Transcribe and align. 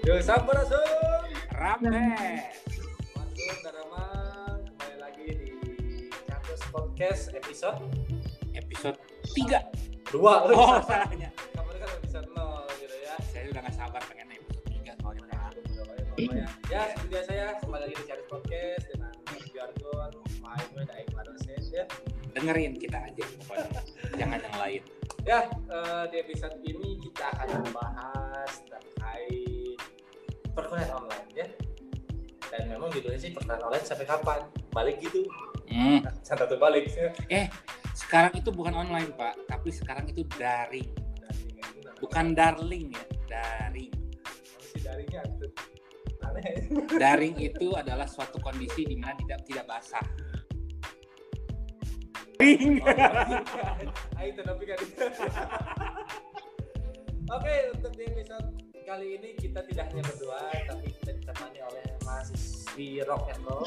Yo 0.00 0.16
sampurasun. 0.18 1.28
Rame. 1.52 2.16
Masuk 3.12 3.56
dan 3.64 3.72
Ramang 3.76 4.58
kembali 4.64 4.96
lagi 4.96 5.26
di 5.36 5.48
Campus 6.24 6.60
Podcast 6.72 7.22
episode 7.32 7.80
Episode 8.56 8.98
3. 9.36 9.60
dua. 10.10 10.48
Oh, 10.48 10.80
salahnya. 10.82 11.28
Kamu 11.52 11.70
kan 11.76 11.90
episode 12.00 12.28
0 12.32 12.80
gitu 12.80 12.96
ya. 13.04 13.14
Saya 13.28 13.44
udah 13.52 13.60
gak 13.62 13.76
sabar 13.76 14.02
pengen 14.08 14.28
episode 14.34 14.64
3 14.72 15.00
soalnya 15.00 15.22
udah 15.28 15.38
Bapak 15.40 16.32
ya. 16.34 16.46
Ya, 16.68 16.80
seperti 16.90 17.08
biasa 17.08 17.30
ya, 17.32 17.48
kembali 17.60 17.82
lagi 17.86 17.94
di 17.96 18.04
Campus 18.04 18.28
Podcast 18.28 18.84
dengan 18.90 19.12
Jargon, 19.50 20.10
Maimun, 20.40 20.82
dan 20.84 20.96
Iqbal 21.00 21.24
dosen 21.28 21.62
ya. 21.70 21.84
dengerin 22.30 22.72
kita 22.76 22.98
aja 23.04 23.24
pokoknya. 23.40 23.80
Jangan 24.16 24.38
yang 24.40 24.56
lain. 24.58 24.82
Ya, 25.22 25.40
eh, 25.68 26.04
di 26.08 26.16
episode 26.18 26.56
ini 26.64 26.96
kita 26.98 27.26
akan 27.36 27.68
membahas 27.68 28.52
terkait 28.64 29.39
perkuliahan 30.54 30.92
online 30.94 31.28
ya. 31.34 31.46
Dan 32.50 32.66
memang 32.66 32.90
judulnya 32.90 33.20
sih 33.20 33.30
perkuliahan 33.30 33.62
online 33.66 33.86
sampai 33.86 34.06
kapan? 34.06 34.40
Balik 34.74 34.98
gitu. 35.02 35.22
Hmm. 35.70 36.02
Satu 36.26 36.58
balik. 36.58 36.90
Sekarang 37.94 38.34
itu 38.34 38.50
bukan 38.50 38.74
online, 38.74 39.14
Pak, 39.14 39.46
tapi 39.46 39.70
sekarang 39.70 40.10
itu 40.10 40.26
daring. 40.34 40.90
Bukan 42.00 42.32
darling 42.34 42.90
ya, 42.90 43.04
daring. 43.28 43.92
Daring 46.96 47.34
itu 47.38 47.76
adalah 47.76 48.08
suatu 48.08 48.40
kondisi 48.42 48.82
di 48.88 48.96
mana 48.98 49.14
tidak 49.20 49.46
tidak 49.46 49.64
basah. 49.68 50.06
Daring. 52.40 52.80
Ayo 54.16 54.28
itu 54.32 54.42
tapi 54.42 54.64
kan. 54.64 54.78
Oke, 57.30 57.54
untuk 57.78 57.92
di 57.94 58.04
episode 58.10 58.48
kali 58.90 59.22
ini 59.22 59.30
kita 59.38 59.62
tidak 59.70 59.86
hanya 59.94 60.02
berdua, 60.02 60.50
tapi 60.66 60.90
kita 60.98 61.14
ditemani 61.14 61.62
oleh 61.62 61.84
mahasiswi 62.02 63.06
rock 63.06 63.30
and 63.30 63.42
roll. 63.46 63.62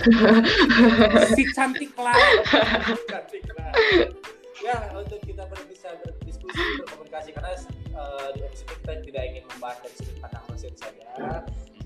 si 1.40 1.48
cantik 1.56 1.96
lah. 1.96 2.12
Cantik 3.08 3.48
lah. 3.56 3.72
Ya, 4.60 4.92
untuk 4.92 5.24
kita 5.24 5.48
bisa 5.72 5.96
berdiskusi, 6.04 6.60
berkomunikasi 6.84 7.32
karena 7.32 7.56
eh, 7.56 8.28
di 8.36 8.40
episode 8.44 8.76
kita 8.84 8.94
tidak 9.00 9.24
ingin 9.32 9.44
membahas 9.48 9.80
dari 9.80 9.96
sudut 9.96 10.18
pandang 10.20 10.44
dosen 10.52 10.76
saja. 10.76 11.08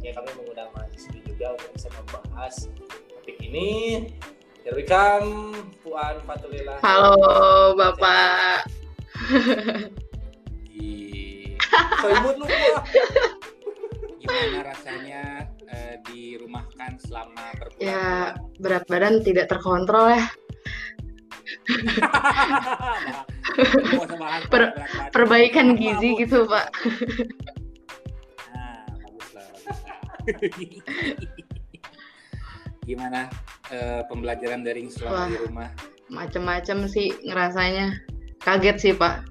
Ya, 0.02 0.12
kami 0.18 0.30
mengundang 0.34 0.74
mahasiswi 0.74 1.22
juga 1.22 1.54
untuk 1.54 1.70
bisa 1.78 1.90
membahas 1.94 2.56
topik 3.06 3.38
ini. 3.38 3.70
Here 4.66 4.74
we 4.74 4.82
come, 4.82 5.54
Puan 5.86 6.26
Fatulila. 6.26 6.82
Halo 6.82 7.78
Bapak. 7.78 8.66
Ih, 11.98 12.00
So 12.00 12.08
imut 12.14 12.36
lu. 12.38 12.46
Gimana 14.18 14.60
rasanya 14.62 15.22
eh, 15.66 15.96
dirumahkan 16.06 16.92
selama 17.00 17.42
Ya 17.50 17.58
berbulan-bulan? 17.58 18.62
berat 18.62 18.84
badan 18.86 19.16
tidak 19.22 19.46
terkontrol 19.50 20.14
ya. 20.14 20.24
Bahas 24.18 24.44
Per-. 24.48 24.74
Perbaikan 25.10 25.74
Apa, 25.74 25.80
gizi 25.80 26.10
Bu? 26.12 26.20
gitu 26.22 26.38
Pak. 26.46 26.66
Nah, 28.48 28.84
bagus 29.00 29.30
lah, 29.32 29.46
bagus 29.48 29.80
lah. 29.82 29.98
Gimana 32.84 33.20
eh, 33.70 34.02
pembelajaran 34.06 34.64
daring 34.64 34.88
selama 34.88 35.14
Wah. 35.14 35.28
di 35.28 35.38
rumah? 35.40 35.70
Macem-macem 36.08 36.88
sih 36.88 37.12
ngerasanya. 37.24 37.96
Kaget 38.40 38.78
sih 38.80 38.94
Pak. 38.96 39.28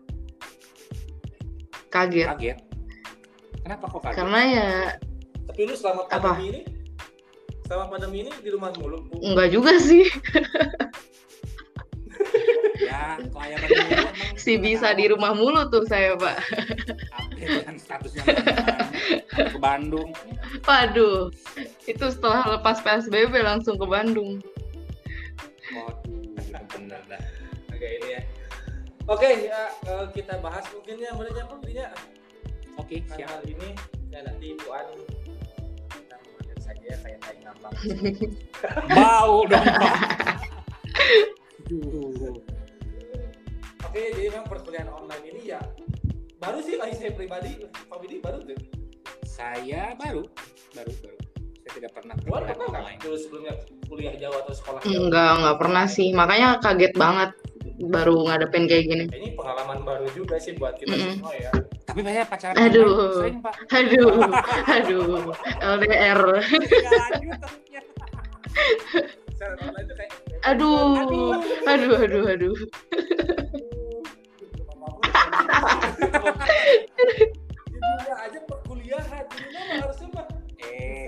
Kaget. 1.89 2.27
Kaget? 2.29 2.59
Kenapa 3.63 3.85
kok 3.89 4.01
kaget? 4.03 4.17
Karena 4.19 4.41
ya 4.45 4.69
Tapi 5.47 5.61
lu 5.65 5.75
selama 5.75 6.03
Apa? 6.07 6.19
pandemi 6.35 6.45
ini, 6.51 6.61
selama 7.65 7.85
pandemi 7.89 8.17
ini 8.27 8.31
di 8.43 8.51
rumah 8.51 8.71
mulu, 8.75 8.99
Bu. 9.07 9.15
enggak 9.23 9.49
juga 9.51 9.73
sih. 9.79 10.07
Ya, 12.77 13.17
Si 14.37 14.61
bisa 14.61 14.93
tahu 14.93 14.99
di 15.01 15.05
rumah 15.09 15.33
mulu 15.33 15.65
tuh 15.73 15.89
saya 15.89 16.13
Pak. 16.15 16.37
update 17.17 17.65
kan 17.65 17.77
statusnya 17.81 18.23
ke 19.33 19.59
Bandung. 19.59 20.13
Waduh. 20.69 21.33
Itu 21.89 22.07
setelah 22.13 22.61
lepas 22.61 22.85
PSBB 22.85 23.33
langsung 23.41 23.81
ke 23.81 23.87
Bandung. 23.89 24.45
Waduh, 25.73 26.21
bener 26.77 27.01
dah. 27.09 27.23
Agak 27.73 27.91
ini 27.97 28.09
ya. 28.13 28.21
Oke, 29.07 29.47
ya 29.47 29.71
eh, 29.87 30.07
kita 30.11 30.43
bahas 30.43 30.67
mungkin 30.75 30.99
ya 30.99 31.15
mulai 31.15 31.31
nyambung 31.31 31.63
ya. 31.71 31.95
Oke, 32.75 33.07
Karena 33.07 33.15
siap. 33.23 33.29
hal 33.31 33.43
ini 33.47 33.69
ya 34.11 34.19
nanti 34.27 34.59
Puan 34.67 34.87
kita 35.95 36.17
mengalir 36.27 36.59
saja 36.59 36.85
ya 36.91 36.99
kayak 37.07 37.19
tai 37.23 37.39
ngambang. 37.39 37.73
Bau 38.99 39.47
dong. 39.47 39.67
Oke, 43.87 44.01
jadi 44.11 44.23
memang 44.35 44.51
perkuliahan 44.51 44.91
online 44.91 45.25
ini 45.31 45.55
ya 45.55 45.63
baru 46.43 46.59
sih 46.67 46.75
bagi 46.75 46.95
saya 46.99 47.15
pribadi, 47.15 47.63
Pak 47.63 47.97
Widi 48.03 48.19
baru 48.19 48.43
tuh. 48.43 48.59
Saya 49.23 49.95
baru, 49.95 50.27
baru, 50.75 50.93
baru. 50.99 51.19
Saya 51.63 51.71
tidak 51.79 51.93
pernah 51.95 52.15
nggak 52.19 52.59
online. 52.59 52.99
dulu 52.99 53.17
sebelumnya 53.23 53.55
kuliah 53.87 54.15
jauh 54.19 54.35
atau 54.35 54.55
sekolah 54.55 54.81
jauh? 54.83 54.91
Enggak, 54.91 55.31
enggak 55.39 55.57
pernah 55.63 55.87
sih. 55.87 56.11
Makanya 56.11 56.59
kaget 56.59 56.95
banget 56.99 57.31
baru 57.77 58.25
ngadepin 58.25 58.65
kayak 58.65 58.85
gini. 58.89 59.05
Ini 59.13 59.29
pengalaman 59.37 59.85
baru 59.85 60.07
juga 60.17 60.41
sih 60.41 60.57
buat 60.57 60.81
kita 60.81 60.97
Mm-mm. 60.97 61.13
semua 61.21 61.35
ya. 61.37 61.51
Tapi 61.85 62.01
saya 62.03 62.25
pacaran 62.25 62.57
Aduh. 62.57 62.93
sering, 63.21 63.39
Pak. 63.45 63.55
Aduh, 63.73 64.13
aduh, 64.69 65.05
LDR. 65.61 66.21
Aduh, 70.47 71.37
aduh, 71.69 71.95
aduh, 72.01 72.25
aduh. 72.33 72.57
Aja 78.17 78.39
perkuliahan, 78.49 79.25
mah 79.31 79.65
harusnya 79.79 80.09
mah 80.17 80.27
Eh, 80.57 81.07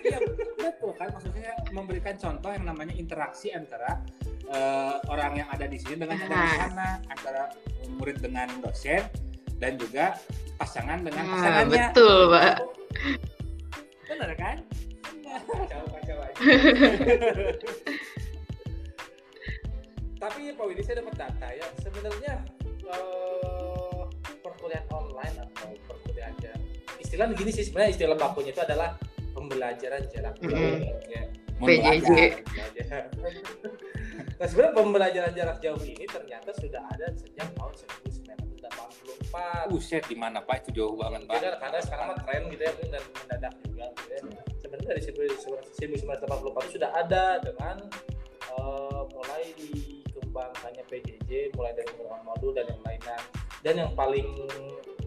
iya, 0.00 0.18
betul 0.60 0.92
kan 0.94 1.08
maksudnya 1.10 1.52
memberikan 1.72 2.14
contoh 2.20 2.50
yang 2.52 2.64
namanya 2.68 2.94
interaksi 2.94 3.50
antara 3.50 4.00
eh, 4.46 4.94
orang 5.08 5.40
yang 5.40 5.48
ada 5.48 5.64
di 5.64 5.78
sini 5.80 5.96
dengan 5.96 6.20
yang 6.20 6.28
ada 6.28 6.36
di 6.44 6.58
sana, 6.60 6.88
antara 7.08 7.42
murid 7.96 8.20
dengan 8.20 8.48
dosen 8.60 9.02
dan 9.56 9.76
juga 9.76 10.16
pasangan 10.56 11.00
dengan 11.00 11.24
Nah, 11.24 11.32
pasangannya. 11.36 11.84
betul, 11.92 12.18
Pak. 12.32 12.54
Benar 14.08 14.30
kan? 14.36 14.56
kacau 15.30 15.82
kacau 15.94 16.18
aja. 16.26 16.34
Tapi 20.20 20.52
Pak 20.52 20.64
Widi 20.68 20.82
saya 20.84 21.00
dapat 21.00 21.14
data 21.16 21.48
ya 21.48 21.66
sebenarnya 21.80 22.34
eh, 22.84 24.02
perkuliahan 24.44 24.86
online 24.92 25.36
atau 25.48 25.70
perkuliahan 25.88 26.34
jarak 26.42 26.60
istilahnya 27.00 27.34
gini 27.34 27.50
sih 27.50 27.64
sebenarnya 27.64 27.90
istilah 27.96 28.16
bakunya 28.20 28.52
itu 28.52 28.60
adalah 28.60 28.94
pembelajaran 29.40 30.04
jarak 30.12 30.36
jauh 30.44 30.52
Mm-mm. 30.52 31.08
ya. 31.08 31.24
Mohon 31.56 31.80
PJJ. 31.80 32.44
Nah 34.36 34.44
sebenarnya 34.48 34.74
pembelajaran 34.76 35.32
jarak 35.32 35.64
jauh 35.64 35.80
ini 35.84 36.04
ternyata 36.04 36.52
sudah 36.56 36.82
ada 36.92 37.12
sejak 37.16 37.48
tahun 37.56 37.72
1984. 37.72 39.72
Buset 39.72 40.04
di 40.08 40.16
mana 40.16 40.40
Pak? 40.44 40.68
Itu 40.68 40.84
jauh 40.84 40.96
banget 40.96 41.24
Pak. 41.24 41.40
Karena, 41.40 41.56
karena 41.56 41.80
sekarang 41.80 42.06
mah 42.12 42.18
tren 42.24 42.48
gitu 42.52 42.62
ya 42.64 42.72
dan 42.88 43.02
mendadak 43.16 43.54
juga 43.64 43.84
gitu 43.96 44.10
ya. 44.12 44.20
Sebenarnya 44.60 44.88
dari 44.92 45.02
1984 45.04 46.68
itu 46.68 46.72
sudah 46.76 46.90
ada 46.92 47.40
dengan 47.40 47.76
eh, 48.44 49.02
mulai 49.12 49.44
dikembangkannya 49.56 50.84
PJJ, 50.88 51.56
mulai 51.56 51.72
dari 51.76 51.88
pengembangan 51.96 52.24
modul 52.24 52.52
dan 52.56 52.64
yang 52.68 52.82
lainnya. 52.84 53.16
Dan 53.60 53.76
yang 53.76 53.92
paling 53.92 54.48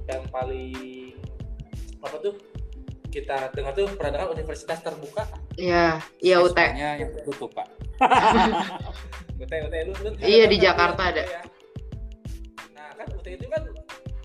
yang 0.05 0.21
paling 0.29 1.17
apa 2.03 2.19
tuh 2.19 2.35
kita 3.13 3.53
dengar 3.53 3.77
tuh 3.77 3.85
pernah 3.93 4.11
dengar 4.17 4.29
universitas 4.33 4.81
terbuka 4.81 5.21
Ya, 5.53 6.01
iya 6.17 6.41
UT. 6.41 6.57
Yang 6.57 7.13
tertutup 7.21 7.53
Pak. 7.53 7.69
UT 9.43 9.53
UT 9.53 9.75
lu, 9.85 9.93
lu 10.01 10.09
Iya, 10.17 10.49
di 10.49 10.57
Jakarta 10.57 11.13
ada. 11.13 11.21
ya. 11.21 11.41
Nah 12.73 12.89
kan 12.97 13.05
UT 13.13 13.27
itu 13.29 13.45
kan 13.45 13.61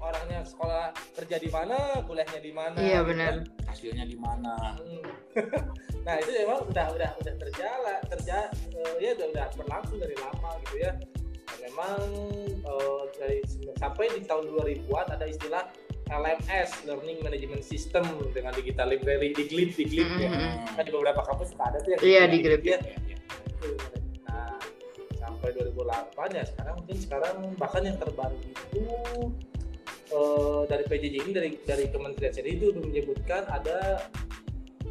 orangnya 0.00 0.40
sekolah 0.40 0.88
kerja 1.12 1.36
di 1.36 1.52
mana, 1.52 2.00
kuliahnya 2.08 2.40
di 2.40 2.52
mana. 2.56 2.78
Iya, 2.80 3.04
benar. 3.04 3.44
Hasilnya 3.68 4.08
di 4.08 4.16
mana? 4.16 4.56
Hmm. 4.80 5.04
nah 6.08 6.16
itu 6.16 6.32
emang 6.40 6.64
udah 6.64 6.86
udah 6.96 7.10
udah 7.20 7.34
terjalan 7.36 8.00
terja 8.08 8.48
eh, 8.72 8.92
ya 8.96 9.12
udah 9.12 9.28
udah 9.28 9.46
berlangsung 9.60 10.00
dari 10.00 10.16
lama 10.16 10.56
gitu 10.64 10.80
ya 10.80 10.96
dan 11.44 11.58
memang 11.68 12.00
eh, 12.64 13.02
dari 13.20 13.38
sampai 13.76 14.08
di 14.16 14.24
tahun 14.24 14.48
2000-an 14.48 15.06
ada 15.12 15.26
istilah 15.28 15.68
LMS 16.08 16.70
Learning 16.82 17.18
Management 17.20 17.62
System 17.62 18.02
dengan 18.30 18.52
digital 18.52 18.88
library 18.88 19.30
di 19.30 19.44
GLIP 19.44 19.70
di 19.74 19.84
GLIP 19.86 20.12
ya 20.18 20.28
Mm-mm. 20.28 20.54
kan 20.72 20.82
di 20.82 20.90
beberapa 20.90 21.20
kampus 21.22 21.52
ada 21.54 21.78
tuh 21.78 21.90
yang 21.92 22.00
Iya, 22.00 22.22
di 22.26 22.36
GLIP. 22.38 22.64
ya. 22.66 22.78
nah 24.24 24.56
sampai 25.18 25.48
2008 25.52 25.76
ya 26.32 26.44
sekarang 26.44 26.74
mungkin 26.76 26.96
sekarang 26.96 27.34
bahkan 27.54 27.82
yang 27.82 27.96
terbaru 27.96 28.36
itu 28.38 28.80
eh, 28.80 29.26
eh, 30.10 30.60
dari 30.66 30.84
PJJ 30.84 31.14
ini 31.20 31.32
dari 31.32 31.50
dari 31.60 31.84
Kementerian 31.86 32.32
sendiri 32.32 32.56
itu 32.56 32.68
menyebutkan 32.74 33.44
ada 33.46 34.08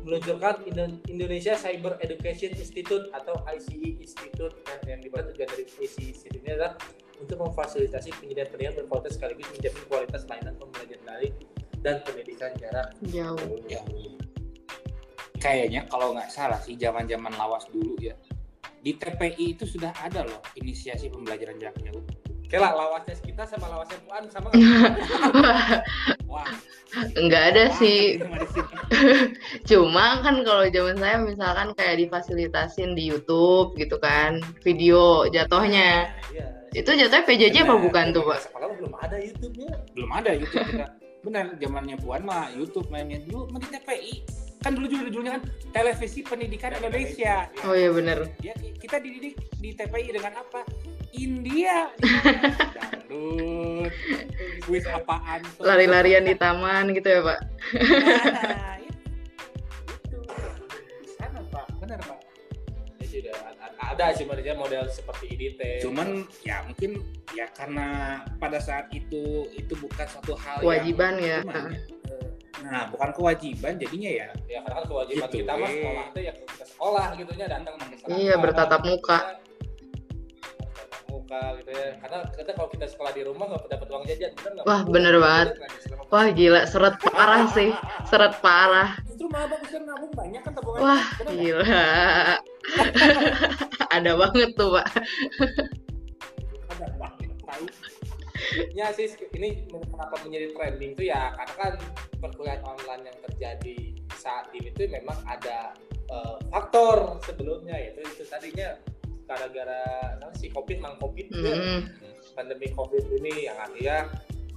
meluncurkan 0.01 0.63
Indo- 0.63 1.03
Indonesia 1.05 1.51
Cyber 1.53 1.99
Education 1.99 2.53
Institute 2.53 3.11
atau 3.11 3.43
ICE 3.45 3.99
Institute 3.99 4.55
yang, 4.63 4.81
yang 4.87 4.99
di 5.01 5.09
mana 5.09 5.27
tujuan 5.27 5.47
dari 5.47 5.65
ICE 5.67 5.83
Institute 6.07 6.39
ini 6.39 6.53
adalah 6.53 6.79
untuk 7.17 7.37
memfasilitasi 7.41 8.13
penyediaan 8.21 8.49
pendidikan 8.49 8.75
berkualitas 8.83 9.17
sekaligus 9.17 9.47
menjamin 9.53 9.83
kualitas 9.89 10.21
layanan 10.29 10.55
pembelajaran 10.61 11.03
daring 11.05 11.35
dan 11.81 11.95
pendidikan 12.05 12.51
jarak 12.57 12.87
Jauh. 13.09 13.57
Ya. 13.69 13.81
Kayaknya 15.37 15.85
kalau 15.89 16.17
nggak 16.17 16.29
salah 16.33 16.57
sih 16.61 16.73
zaman-zaman 16.77 17.33
lawas 17.37 17.69
dulu 17.69 17.93
ya. 18.01 18.17
Di 18.81 18.95
TPI 18.97 19.57
itu 19.57 19.65
sudah 19.65 19.93
ada 19.99 20.25
loh 20.25 20.41
inisiasi 20.57 21.09
pembelajaran 21.13 21.57
jarak 21.61 21.77
jauh. 21.81 22.03
Oke 22.47 22.55
lah, 22.63 22.71
lawasnya 22.71 23.19
kita 23.19 23.43
sama 23.43 23.67
lawasnya 23.67 23.99
Puan 24.07 24.23
sama 24.31 24.47
nggak? 24.55 25.83
Wah, 26.31 26.47
Enggak 27.19 27.43
ada 27.51 27.63
wah, 27.67 27.75
sih. 27.75 27.99
Cuma 29.69 30.23
kan 30.23 30.41
kalau 30.47 30.63
zaman 30.71 30.95
saya 30.95 31.19
misalkan 31.19 31.75
kayak 31.75 32.07
difasilitasin 32.07 32.95
di 32.95 33.11
YouTube 33.11 33.75
gitu 33.75 33.99
kan, 33.99 34.39
video 34.63 35.27
jatuhnya. 35.27 36.07
Iya. 36.31 36.56
Itu 36.75 36.89
jatuhnya 36.93 37.23
PJJ 37.23 37.55
apa 37.63 37.75
Benar, 37.75 37.85
bukan 37.85 38.05
tuh, 38.11 38.23
Pak? 38.27 38.39
Sekolah 38.47 38.67
belum 38.75 38.93
ada 38.99 39.17
YouTube-nya. 39.19 39.73
Belum 39.95 40.09
ada 40.11 40.31
YouTube 40.35 40.65
kita. 40.67 40.87
Benar, 41.25 41.45
zamannya 41.59 41.95
Puan 41.99 42.21
mah 42.23 42.47
YouTube 42.55 42.87
mainnya 42.87 43.19
dulu 43.23 43.51
di 43.59 43.67
TPI. 43.67 44.13
Kan 44.63 44.73
dulu 44.73 44.85
juga 44.89 45.03
judulnya 45.07 45.31
kan 45.37 45.43
Televisi 45.71 46.19
Pendidikan 46.25 46.71
Indonesia. 46.75 47.47
Oh 47.63 47.75
iya 47.77 47.89
bener. 47.93 48.27
Ya, 48.41 48.53
kita 48.57 48.97
dididik 48.99 49.37
di 49.61 49.69
TPI 49.75 50.09
dengan 50.11 50.33
apa? 50.39 50.65
India. 51.15 51.91
Dangdut. 52.75 53.93
Kuis 54.67 54.83
apaan? 54.87 55.41
Lari-larian 55.63 56.27
di 56.27 56.35
taman 56.35 56.91
gitu 56.91 57.07
ya, 57.07 57.21
Pak? 57.23 57.39
Nah, 57.79 58.75
ada- 63.77 64.09
ada 64.09 64.17
sebenarnya 64.17 64.53
model 64.53 64.83
seperti 64.89 65.25
IDT. 65.31 65.61
Cuman 65.85 66.25
ya 66.41 66.65
mungkin 66.65 67.01
ya 67.31 67.45
karena 67.53 67.87
pada 68.41 68.57
saat 68.57 68.89
itu 68.89 69.45
itu 69.53 69.73
bukan 69.77 70.05
suatu 70.05 70.33
hal 70.33 70.59
Kewajiban 70.59 71.13
ya. 71.21 71.39
yang 71.39 71.45
gimana 71.45 71.69
ya? 71.71 71.81
Nah, 72.57 72.83
bukan 72.89 73.09
kewajiban 73.13 73.77
jadinya 73.77 74.09
ya. 74.11 74.27
ya 74.49 74.59
karena 74.65 74.75
kan 74.81 74.85
kewajiban 74.89 75.29
Gitu, 75.29 75.37
kita 75.45 75.53
mah 75.55 75.69
eh. 75.69 75.75
sekolah 75.77 76.03
itu 76.09 76.19
ya 76.19 76.31
ke 76.33 76.65
sekolah 76.65 77.07
gitu 77.15 77.31
nya 77.37 77.45
datang. 77.47 77.75
Iya, 78.09 78.33
bertatap 78.35 78.81
muka. 78.83 79.17
Muka 81.27 81.59
gitu 81.59 81.71
ya. 81.75 81.91
Karena 81.99 82.19
kita 82.39 82.51
kalau 82.55 82.69
kita 82.71 82.85
sekolah 82.87 83.11
di 83.11 83.21
rumah 83.27 83.45
nggak 83.51 83.67
dapat 83.67 83.87
uang 83.91 84.03
jajan, 84.07 84.31
bener 84.39 84.51
nggak? 84.55 84.63
Wah, 84.63 84.81
bener 84.87 85.15
banget. 85.19 85.47
Wah 86.07 86.27
gila, 86.31 86.61
seret 86.63 86.95
parah 87.03 87.43
sih. 87.51 87.75
Seret 88.07 88.39
parah. 88.39 88.95
Justru 89.11 89.27
malah 89.27 89.51
bagus 89.51 89.69
kan 89.75 89.83
nabung 89.83 90.13
banyak 90.15 90.39
kan 90.39 90.51
tabungan. 90.55 90.79
Wah, 90.79 91.03
Bener 91.19 91.35
gila. 91.35 91.67
Ada 93.99 94.11
banget 94.15 94.49
tuh, 94.55 94.69
Pak. 94.71 94.87
Ada 96.71 96.87
banget. 96.95 97.27
Ya 98.71 98.87
sih 98.95 99.11
ini 99.35 99.67
kenapa 99.67 100.15
menjadi 100.23 100.55
trending 100.55 100.95
tuh 100.95 101.11
ya 101.11 101.35
karena 101.35 101.53
kan 101.59 101.73
perkuliahan 102.23 102.63
online 102.63 103.03
yang 103.11 103.17
terjadi 103.27 103.77
saat 104.15 104.47
ini 104.55 104.71
tuh 104.71 104.87
memang 104.87 105.19
ada 105.27 105.75
eh, 106.07 106.35
faktor 106.47 107.19
sebelumnya 107.27 107.75
yaitu 107.75 108.07
itu 108.07 108.23
tadinya 108.29 108.79
gara-gara 109.27 110.15
apa 110.17 110.33
sih 110.39 110.49
covid 110.49 110.79
mang 110.79 110.95
covid. 110.97 111.27
Mm. 111.29 111.91
pandemi 112.37 112.69
covid 112.71 113.03
ini 113.17 113.49
yang 113.49 113.57
artinya 113.59 114.07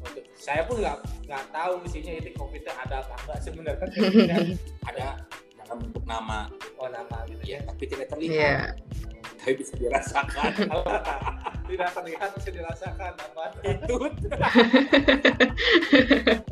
untuk 0.00 0.25
saya 0.37 0.64
pun 0.64 0.81
nggak 0.81 0.96
nggak 1.28 1.44
tahu 1.52 1.81
isinya 1.84 2.12
itu 2.17 2.31
covid 2.37 2.61
itu 2.64 2.72
ada 2.72 3.05
apa 3.05 3.14
enggak 3.25 3.40
sebenarnya 3.44 3.88
Ada 4.88 5.06
dalam 5.61 5.76
bentuk 5.87 6.05
nama 6.08 6.49
oh 6.81 6.88
nama 6.88 7.25
gitu 7.28 7.43
ya 7.44 7.61
ya 7.61 7.67
tapi 7.69 7.84
tidak 7.88 8.06
Iya. 8.08 8.14
terlihat. 8.17 8.75
Tapi 9.40 9.52
bisa 9.56 9.72
dirasakan. 9.81 10.52
tidak 11.73 11.88
terlihat 11.96 12.28
bisa 12.37 12.50
dirasakan 12.52 13.12
apa 13.16 13.44
itu. 13.64 13.94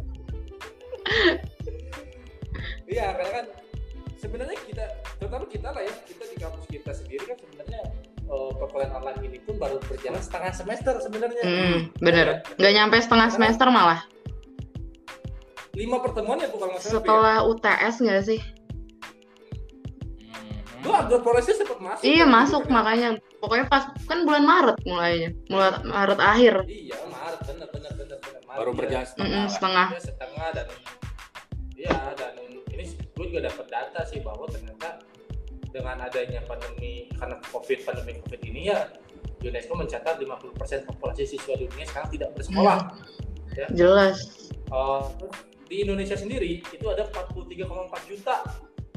berjalan 10.08 10.24
setengah 10.24 10.52
semester 10.54 10.94
sebenarnya 10.98 11.42
Mm, 11.44 11.76
bener. 12.00 12.26
Nggak 12.56 12.72
nyampe 12.74 12.96
setengah 12.98 13.28
semester 13.28 13.68
malah. 13.68 14.00
lima 15.76 16.02
pertemuan 16.02 16.42
ya 16.42 16.50
bukan 16.50 16.74
masalah 16.74 16.90
Setelah 16.90 17.36
UTS 17.46 17.94
nggak 18.02 18.22
sih? 18.24 18.40
Hmm. 20.26 20.82
Gua 20.82 21.06
agak 21.06 21.20
prosesnya 21.22 21.54
sempat 21.62 21.78
masuk 21.78 22.02
Iya 22.02 22.24
kan, 22.24 22.34
masuk 22.34 22.62
kan. 22.66 22.72
makanya. 22.72 23.08
Pokoknya 23.38 23.66
pas 23.68 23.84
kan 24.04 24.26
bulan 24.26 24.42
Maret 24.42 24.76
mulainya. 24.82 25.30
Mulai 25.46 25.70
Maret 25.84 26.18
akhir. 26.18 26.54
iya 26.66 26.98
Maret 27.06 27.40
bener 27.46 27.68
bener 27.70 27.92
bener 27.94 28.18
bener 28.18 28.40
Maret, 28.42 28.58
Baru 28.58 28.70
ya. 28.72 28.76
berjalan 28.76 29.06
setengah. 29.06 29.28
Mm-mm, 29.30 29.38
lah. 29.38 29.52
setengah. 29.52 29.86
Iya, 29.88 30.00
setengah 30.02 30.48
dan 30.50 30.66
ya 31.78 31.96
dan 32.16 32.32
ini 32.68 32.84
gue 32.90 33.24
juga 33.28 33.40
dapat 33.46 33.66
data 33.70 34.00
sih 34.02 34.18
bahwa 34.18 34.50
ternyata 34.50 34.98
dengan 35.70 35.96
adanya 36.00 36.40
pandemi 36.42 37.06
karena 37.14 37.38
covid 37.46 37.78
pandemi 37.84 38.18
covid 38.18 38.40
ini 38.42 38.66
ya 38.66 38.82
UNESCO 39.38 39.72
mencatat 39.78 40.18
50% 40.18 40.88
populasi 40.88 41.24
siswa 41.26 41.54
dunia 41.54 41.86
sekarang 41.86 42.10
tidak 42.10 42.28
bersekolah. 42.34 42.78
Jelas. 43.74 44.48
Eh, 44.68 45.04
terus 45.18 45.36
di 45.68 45.76
Indonesia 45.84 46.16
sendiri 46.16 46.64
itu 46.64 46.86
ada 46.88 47.04
43,4 47.12 48.10
juta, 48.10 48.36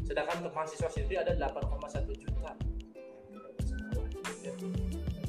sedangkan 0.06 0.36
untuk 0.46 0.54
mahasiswa 0.56 0.90
sendiri 0.90 1.20
ada 1.20 1.36
8,1 1.36 2.16
juta. 2.16 2.52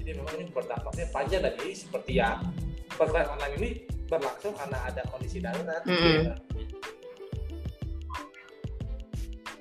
Jadi 0.02 0.10
memang 0.18 0.34
ini 0.34 0.50
berdampaknya 0.50 1.06
panjang 1.14 1.42
dan 1.46 1.54
ini 1.62 1.74
seperti 1.78 2.18
ya 2.18 2.42
perkuliahan 2.98 3.28
online 3.38 3.54
ini 3.58 3.70
berlangsung 4.10 4.54
karena 4.58 4.78
ada 4.86 5.02
kondisi 5.08 5.38
darurat. 5.38 5.82
Mm-mm. 5.86 6.30
Ya. 6.30 6.34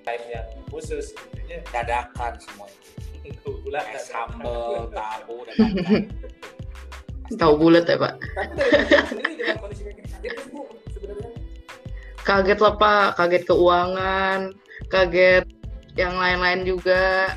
Time 0.01 0.25
yang 0.33 0.47
khusus, 0.73 1.13
intinya 1.29 1.57
Dadakan 1.69 2.33
semua. 2.41 2.67
Kayak 3.21 3.37
dadakan. 3.71 4.01
sambel, 4.03 4.73
tahu, 4.97 5.35
dadakan. 5.47 6.03
Tahu 7.39 7.53
bulat 7.55 7.87
ya 7.87 7.95
Pak. 7.95 8.13
Tapi 8.19 8.53
dari 8.59 8.71
mahasiswa 8.75 9.07
sendiri 9.07 9.33
dengan 9.39 9.55
kondisi 9.63 9.81
kayak 9.87 9.95
gini, 9.95 10.07
kaget 10.11 10.33
kan, 10.35 10.45
Bu, 10.51 10.61
sebenarnya. 10.91 11.29
Kaget 12.27 12.59
lah 12.59 12.73
Pak. 12.75 13.07
Kaget 13.15 13.43
keuangan. 13.47 14.39
Kaget 14.91 15.45
yang 15.95 16.13
lain-lain 16.19 16.61
juga. 16.67 17.31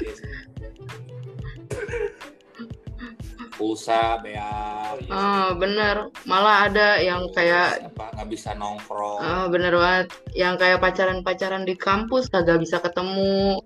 Pulsa, 3.54 4.18
bea. 4.18 4.98
Ah 5.14 5.54
bener. 5.54 6.10
Malah 6.26 6.66
ada 6.66 6.98
yang 6.98 7.30
kayak 7.30 7.86
apa 7.94 8.18
nggak 8.18 8.28
bisa 8.34 8.50
nongkrong. 8.58 9.22
ah, 9.22 9.46
bener 9.46 9.78
banget. 9.78 10.10
Yang 10.34 10.54
kayak 10.58 10.78
pacaran-pacaran 10.82 11.62
di 11.62 11.78
kampus 11.78 12.26
kagak 12.26 12.58
bisa 12.58 12.82
ketemu. 12.82 13.62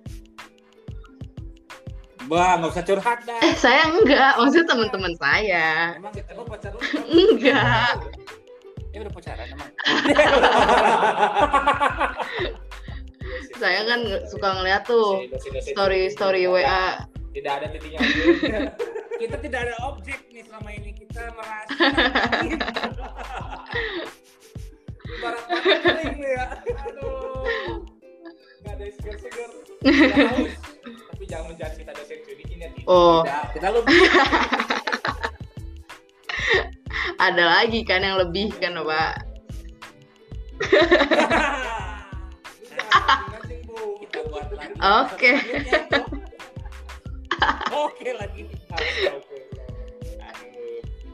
Bang, 2.29 2.61
nggak 2.61 2.73
usah 2.77 2.85
curhat 2.85 3.25
dah. 3.25 3.41
Eh 3.41 3.57
saya 3.57 3.89
enggak. 3.89 4.37
Maksudnya 4.37 4.67
teman-teman 4.69 5.13
saya. 5.17 5.97
Emang 5.97 6.13
emang 6.13 6.45
pacar 6.45 6.77
lu? 6.77 6.81
Enggak. 7.09 7.97
Ya 8.93 8.99
udah 9.01 9.13
pacaran 9.13 9.47
emang. 9.49 9.71
Saya 13.59 13.83
kan 13.85 14.01
suka 14.31 14.49
ngeliat 14.55 14.87
tuh 14.87 15.27
story-story 15.67 16.47
itu 16.47 16.53
WA. 16.55 17.03
Tidak 17.35 17.53
ada 17.53 17.67
titiknya. 17.75 18.01
Kita 19.21 19.37
tidak 19.43 19.61
ada 19.67 19.75
objek 19.91 20.31
nih 20.31 20.47
selama 20.47 20.71
ini 20.79 20.95
kita 20.95 21.35
merasa. 21.35 21.75
Ibarat 25.19 25.43
kering 25.51 26.23
lu 26.23 26.29
ya. 26.31 26.47
Aduh. 26.87 27.83
Gak 28.63 28.79
ada 28.79 28.85
segar-segar. 28.95 29.51
Jangan 31.29 31.53
menjudge 31.53 31.77
kita 31.85 31.93
dosen 31.93 32.19
ini 32.25 32.57
ya. 32.57 32.69
Oh. 32.89 33.21
Tidak, 33.21 33.45
kita 33.53 33.69
lebih. 33.69 34.01
Ada 37.29 37.45
lagi 37.45 37.85
kan 37.85 38.01
yang 38.01 38.17
lebih 38.17 38.49
kan 38.57 38.81
Pak. 38.81 39.13
Oke. 44.79 45.33
Oke 47.77 48.09
lagi. 48.17 48.43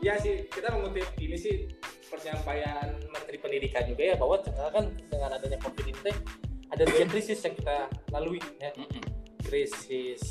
Ya 0.05 0.21
sih, 0.21 0.45
kita 0.53 0.69
mengutip 0.77 1.09
ini 1.17 1.35
sih 1.35 1.67
penyampaian 2.13 2.93
Menteri 3.09 3.41
Pendidikan 3.41 3.89
juga 3.89 4.03
ya 4.13 4.15
bahwa 4.21 4.37
sekarang 4.45 4.73
kan 4.73 4.85
dengan 5.09 5.31
adanya 5.33 5.59
COVID 5.65 5.87
ini 5.89 6.13
ada 6.69 6.83
dua 6.85 7.07
krisis 7.09 7.41
yang 7.41 7.57
kita 7.57 7.89
lalui 8.13 8.39
ya. 8.61 8.71
Mm-mm. 8.77 9.14
Krisis 9.45 10.23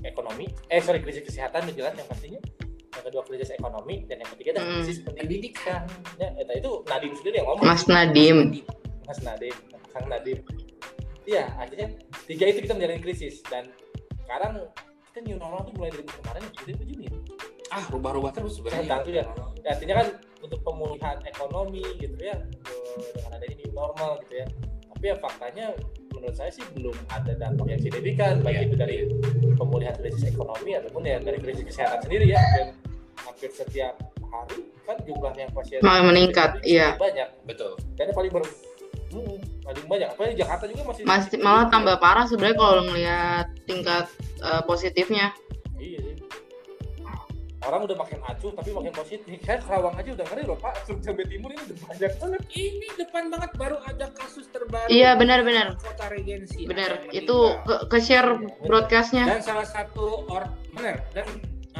ekonomi, 0.00 0.46
eh 0.66 0.80
sorry 0.80 0.98
krisis 0.98 1.20
kesehatan 1.22 1.68
yang 1.68 1.76
jelas 1.76 1.92
yang 1.94 2.08
pastinya, 2.08 2.40
yang 2.90 3.04
kedua 3.04 3.22
krisis 3.22 3.50
ekonomi 3.50 4.06
dan 4.06 4.22
yang 4.22 4.30
ketiga 4.32 4.48
adalah 4.54 4.66
Hmm. 4.66 4.76
krisis 4.80 4.98
pendidikan 5.02 5.82
ya 6.16 6.28
eta 6.36 6.52
itu 6.54 6.70
Nadim 6.86 7.12
sendiri 7.14 7.34
yang 7.38 7.48
ngomong 7.48 7.64
Mas 7.64 7.84
Nadim. 7.84 8.36
Mas 9.04 9.20
Nadim 9.20 9.56
Kang 9.90 10.06
Nadim 10.06 10.38
iya 11.26 11.46
akhirnya 11.56 11.94
tiga 12.24 12.44
itu 12.46 12.62
kita 12.62 12.74
menjalani 12.74 12.98
krisis 12.98 13.42
dan 13.46 13.68
sekarang 14.24 14.66
kita 15.10 15.18
new 15.22 15.36
normal 15.36 15.66
tuh 15.66 15.74
mulai 15.74 15.90
dari 15.90 16.06
kemarin 16.06 16.42
ya 16.42 16.62
dari 16.64 16.86
Juni 16.86 17.04
ya. 17.06 17.14
ah 17.70 17.84
rubah-rubah 17.86 18.30
terus 18.32 18.58
sebenarnya 18.58 18.82
Tentang 18.86 19.02
tuh 19.02 19.12
ya. 19.14 19.24
Ya, 19.60 19.68
artinya 19.74 19.94
kan 20.02 20.08
untuk 20.40 20.58
pemulihan 20.62 21.16
ekonomi 21.22 21.82
gitu 21.98 22.16
ya 22.18 22.34
eh, 22.40 23.10
dengan 23.14 23.30
adanya 23.36 23.56
new 23.60 23.70
normal 23.70 24.10
gitu 24.24 24.34
ya 24.42 24.46
tapi 25.00 25.08
ya 25.08 25.16
faktanya 25.16 25.66
menurut 26.12 26.36
saya 26.36 26.52
sih 26.52 26.60
belum 26.76 26.92
ada 27.08 27.32
dampak 27.32 27.72
yang 27.72 27.80
signifikan 27.80 28.44
baik 28.44 28.52
Iya. 28.60 28.66
itu 28.68 28.76
dari 28.76 28.96
pemulihan 29.56 29.96
krisis 29.96 30.28
ekonomi 30.28 30.76
ataupun 30.76 31.08
ya 31.08 31.16
dari 31.24 31.40
krisis 31.40 31.64
kesehatan 31.64 32.04
sendiri 32.04 32.28
ya 32.28 32.36
dan 32.52 32.76
hampir 33.24 33.48
setiap 33.48 33.96
hari 34.28 34.68
kan 34.84 35.00
jumlah 35.08 35.32
yang 35.40 35.48
pasien 35.56 35.80
Malah 35.80 36.04
meningkat, 36.04 36.60
iya. 36.68 37.00
banyak 37.00 37.32
betul 37.48 37.80
dan 37.96 38.12
yang 38.12 38.16
paling 38.20 38.28
ber 38.28 38.44
hmm, 39.08 39.36
paling 39.64 39.84
banyak 39.88 40.08
apalagi 40.12 40.34
Jakarta 40.36 40.64
juga 40.68 40.82
masih 40.92 41.02
Masih 41.08 41.36
malah 41.40 41.64
tambah 41.72 41.96
parah 41.96 42.28
sebenarnya 42.28 42.56
kalau 42.60 42.82
ngelihat 42.84 43.46
tingkat 43.64 44.04
eh, 44.44 44.62
positifnya. 44.68 45.32
iya 45.80 45.96
sih 46.04 46.14
orang 47.60 47.80
udah 47.84 47.92
makin 47.94 48.18
acuh 48.22 48.52
tapi 48.52 48.70
makin 48.70 48.88
positif 48.90 49.28
kayak 49.38 49.60
Karawang 49.62 49.92
aja 49.94 50.10
udah 50.12 50.26
ngeri 50.26 50.42
loh 50.44 50.56
Pak 50.56 50.74
Jambe 50.98 51.24
Timur 51.24 51.50
ini 51.50 51.60
udah 51.62 51.76
banyak 51.84 52.12
banget 52.16 52.42
ini 52.50 52.86
depan 52.96 53.24
banget 53.28 53.50
baru 53.54 53.76
ada 53.82 54.06
kasus 54.10 54.48
terbaru 54.48 54.88
Iya 54.88 55.12
benar-benar. 55.14 55.76
kota 55.76 56.08
regensi 56.08 56.64
Benar. 56.64 57.04
Itu 57.10 57.36
meninggal. 57.52 57.84
ke, 57.84 57.86
ke 57.86 57.98
share 58.00 58.30
broadcastnya. 58.62 59.24
dan 59.28 59.40
salah 59.40 59.66
satu 59.66 60.24
or 60.26 60.48
benar 60.72 61.04
dan? 61.12 61.26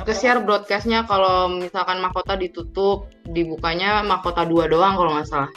Ke 0.00 0.12
share 0.12 0.38
broadcastnya 0.38 1.04
kalau 1.04 1.48
misalkan 1.50 1.98
mahkota 1.98 2.32
ditutup, 2.34 3.04
dibukanya 3.26 4.00
mahkota 4.00 4.44
dua 4.44 4.64
doang 4.64 4.94
kalau 4.94 5.12
nggak 5.12 5.28
salah. 5.28 5.50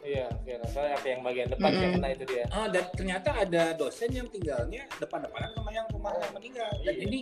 iya 0.00 0.24
iya 0.42 0.56
soalnya 0.66 0.96
apa 0.96 1.06
yang 1.06 1.20
bagian 1.20 1.48
depan 1.48 1.68
Mm-mm. 1.68 1.82
yang 1.82 1.92
kena 1.94 2.08
itu 2.10 2.24
dia 2.26 2.44
Ah, 2.48 2.64
dan 2.66 2.84
ternyata 2.90 3.28
ada 3.36 3.62
dosen 3.72 4.08
yang 4.08 4.24
tinggalnya 4.26 4.88
depan-depanan 4.96 5.52
sama 5.52 5.68
yang 5.68 5.84
rumah 5.90 6.16
yang 6.16 6.32
meninggal 6.32 6.70
dan 6.80 6.94
Iya. 6.96 7.04
ini 7.04 7.20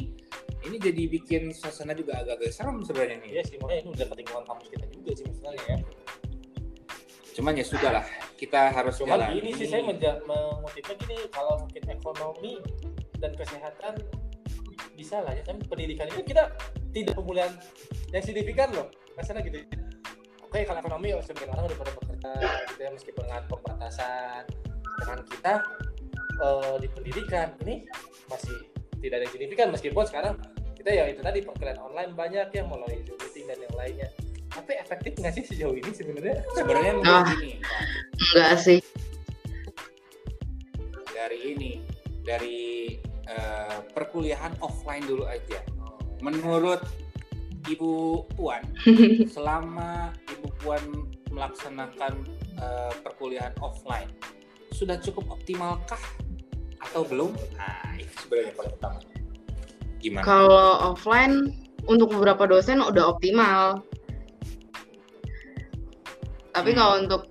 ini 0.66 0.76
jadi 0.82 1.02
bikin 1.06 1.42
suasana 1.54 1.94
juga 1.94 2.18
agak-agak 2.20 2.50
serem 2.50 2.82
sebenarnya 2.82 3.16
nih. 3.23 3.30
Iya 3.38 3.42
sih 3.46 3.56
makanya 3.62 3.80
ini 3.87 3.90
udah 3.94 4.06
ketinggalan 4.12 4.44
kampus 4.44 4.68
kita 4.75 4.87
juga 4.90 5.11
sih 5.14 5.25
misalnya 5.30 5.62
ya. 5.66 5.76
Cuman 7.37 7.52
ya 7.54 7.64
sudah 7.64 7.90
lah 8.00 8.04
kita 8.37 8.61
harus 8.73 8.94
cuman 8.99 9.16
jalani. 9.16 9.35
gini 9.40 9.50
sih 9.54 9.66
saya 9.70 9.82
mengutipnya 9.85 10.94
gini 11.00 11.16
kalau 11.30 11.52
mungkin 11.62 11.82
ekonomi 11.88 12.52
dan 13.16 13.32
kesehatan 13.32 13.94
bisa 14.96 15.20
lah 15.20 15.32
ya 15.37 15.44
kan 15.44 15.56
pendidikan 15.68 16.08
itu 16.08 16.25
kita 16.25 16.52
tidak 16.92 17.14
pemulihan 17.14 17.52
yang 18.11 18.25
signifikan 18.25 18.68
loh. 18.73 18.88
Rasanya 19.14 19.44
gitu. 19.46 19.62
Oke 20.42 20.64
kalau 20.64 20.80
ekonomi 20.80 21.14
oh, 21.14 21.23
sebagian 21.23 21.52
orang 21.52 21.64
udah 21.68 21.78
pada 21.78 21.92
bekerja 21.94 22.32
gitu 22.73 22.80
ya 22.80 22.90
meskipun 22.90 23.23
dengan 23.28 23.42
pembatasan 23.50 24.42
dengan 24.96 25.18
kita 25.28 25.54
eh, 26.40 26.75
di 26.80 26.88
pendidikan 26.90 27.49
ini 27.62 27.85
masih 28.26 28.75
tidak 29.07 29.17
ada 29.17 29.25
yang 29.25 29.33
signifikan 29.33 29.67
meskipun 29.71 30.05
sekarang 30.05 30.35
kita 30.75 30.91
ya 30.93 31.05
itu 31.07 31.21
tadi 31.21 31.39
perkuliahan 31.41 31.79
online 31.81 32.13
banyak 32.13 32.49
yang 32.51 32.67
mulai 32.67 32.99
Zoom 33.03 33.19
meeting 33.19 33.47
dan 33.47 33.59
yang 33.59 33.75
lainnya 33.75 34.09
tapi 34.47 34.73
efektif 34.75 35.13
nggak 35.15 35.33
sih 35.33 35.45
sejauh 35.45 35.75
ini 35.75 35.91
sebenarnya 35.91 36.37
sebenarnya 36.53 36.93
Ah. 36.93 36.97
menurut 36.97 37.27
gini 37.33 37.51
Pak, 37.61 37.81
Enggak 38.17 38.53
sih. 38.59 38.79
dari 41.09 41.39
ini 41.49 41.73
dari 42.23 42.59
eh, 43.27 43.79
perkuliahan 43.91 44.59
offline 44.61 45.03
dulu 45.03 45.27
aja 45.27 45.59
menurut 46.19 46.83
Ibu 47.67 47.93
Puan 48.35 48.63
selama 49.35 50.15
Ibu 50.29 50.47
Puan 50.61 50.83
melaksanakan 51.29 52.15
eh, 52.57 52.93
perkuliahan 53.03 53.55
offline 53.59 54.11
sudah 54.71 55.01
cukup 55.01 55.33
optimalkah 55.33 55.99
atau 56.80 57.02
belum? 57.04 57.30
Nah, 57.56 57.97
itu 57.97 58.12
sebenarnya 58.21 58.47
yang 58.49 58.56
paling 58.56 58.75
utama. 58.75 58.99
Gimana? 59.97 60.23
Kalau 60.25 60.68
offline 60.92 61.35
untuk 61.87 62.12
beberapa 62.12 62.45
dosen 62.47 62.83
udah 62.83 63.11
optimal. 63.11 63.80
Tapi 66.50 66.71
Hmm. 66.73 66.78
kalau 66.78 66.95
untuk 67.00 67.23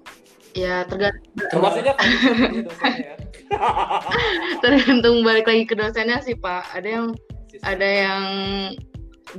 ya 0.56 0.88
tergantung 0.88 1.28
termasuknya 1.52 1.94
kan 2.00 2.08
dia 2.08 2.62
dosennya 2.64 3.04
ya. 3.04 3.16
tergantung 4.64 5.16
balik 5.22 5.46
lagi 5.46 5.64
ke 5.68 5.76
dosennya 5.76 6.22
sih 6.22 6.38
Pak. 6.38 6.72
Ada 6.74 6.88
yang 6.88 7.06
ada 7.64 7.88
yang 7.88 8.24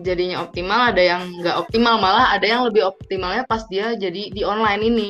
jadinya 0.03 0.45
optimal, 0.45 0.93
ada 0.93 1.01
yang 1.01 1.23
nggak 1.41 1.57
optimal 1.57 1.97
malah 1.97 2.35
ada 2.35 2.45
yang 2.45 2.63
lebih 2.67 2.85
optimalnya 2.85 3.47
pas 3.47 3.65
dia 3.71 3.97
jadi 3.97 4.29
di 4.29 4.43
online 4.45 4.83
ini. 4.85 5.09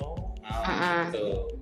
Oh, 0.00 0.34
Ah. 0.66 1.06
gitu. 1.12 1.59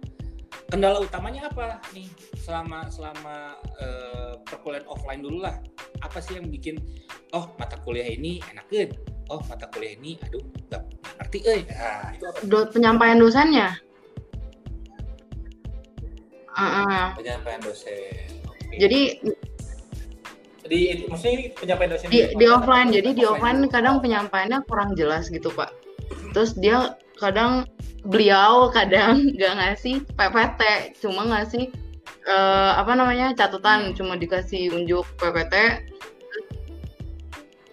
Kendala 0.69 1.01
utamanya 1.01 1.49
apa 1.49 1.81
nih 1.97 2.13
selama 2.37 2.93
selama 2.93 3.57
eh, 3.81 4.33
perkuliahan 4.45 4.85
offline 4.85 5.25
dulu 5.25 5.41
lah? 5.41 5.57
Apa 6.05 6.21
sih 6.21 6.37
yang 6.37 6.53
bikin 6.53 6.77
oh 7.33 7.57
mata 7.57 7.81
kuliah 7.81 8.05
ini 8.05 8.45
enakan? 8.53 8.93
Oh 9.33 9.41
mata 9.49 9.65
kuliah 9.73 9.97
ini 9.97 10.21
aduh 10.21 10.45
nggak 10.69 10.83
ngerti 11.25 11.39
eh. 11.49 11.61
Nah, 11.73 12.13
itu 12.13 12.25
apa? 12.29 12.39
Do- 12.45 12.69
penyampaian 12.69 13.17
dosennya. 13.17 13.81
Ah, 16.53 16.85
ah. 16.85 17.05
Penyampaian 17.17 17.61
dosen. 17.65 18.29
Oke. 18.45 18.77
Jadi 18.77 19.01
di 20.69 21.09
maksudnya 21.09 21.33
ini 21.33 21.45
penyampaian 21.57 21.91
dosen 21.97 22.07
di, 22.13 22.21
di 22.37 22.47
offline 22.47 22.89
jadi 22.93 23.11
di 23.17 23.25
Offline. 23.25 23.65
offline 23.65 23.73
kadang 23.73 23.97
penyampaiannya 24.05 24.61
kurang 24.69 24.93
jelas 25.01 25.33
gitu 25.33 25.49
pak 25.57 25.73
terus 26.37 26.53
dia 26.61 26.93
kadang 27.19 27.67
beliau 28.07 28.71
kadang 28.71 29.27
nggak 29.37 29.55
ngasih 29.59 30.07
PPT 30.15 30.61
cuma 31.03 31.27
ngasih 31.27 31.71
eh, 32.27 32.73
apa 32.79 32.93
namanya 32.95 33.35
catatan 33.35 33.93
cuma 33.93 34.15
dikasih 34.17 34.73
unjuk 34.73 35.05
PPT 35.19 35.85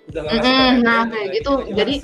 udah 0.05 0.21
Mm-mm, 0.21 0.37
ngasih 0.37 0.85
nah, 0.85 1.03
kayak 1.09 1.27
gitu. 1.33 1.53
Jadi, 1.75 1.95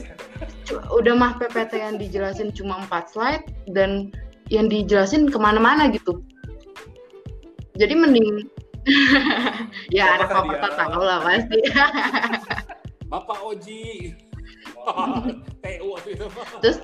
udah 0.91 1.13
mah 1.15 1.38
PPT 1.38 1.79
yang 1.79 1.95
dijelasin 1.95 2.50
cuma 2.51 2.81
4 2.89 3.13
slide 3.13 3.45
dan 3.71 4.12
yang 4.51 4.67
dijelasin 4.67 5.29
ke 5.31 5.38
mana-mana 5.39 5.88
gitu 5.91 6.19
jadi 7.77 7.93
mending 7.95 8.48
ya 9.95 10.17
anak 10.17 10.33
fakultas 10.33 10.74
dia? 10.74 10.79
tahu 10.81 11.01
lah 11.05 11.19
pasti 11.21 11.60
Bapak 13.12 13.43
Oji. 13.43 14.15
TU 15.63 15.85
waktu 15.93 16.09
itu. 16.17 16.25
Terus 16.59 16.77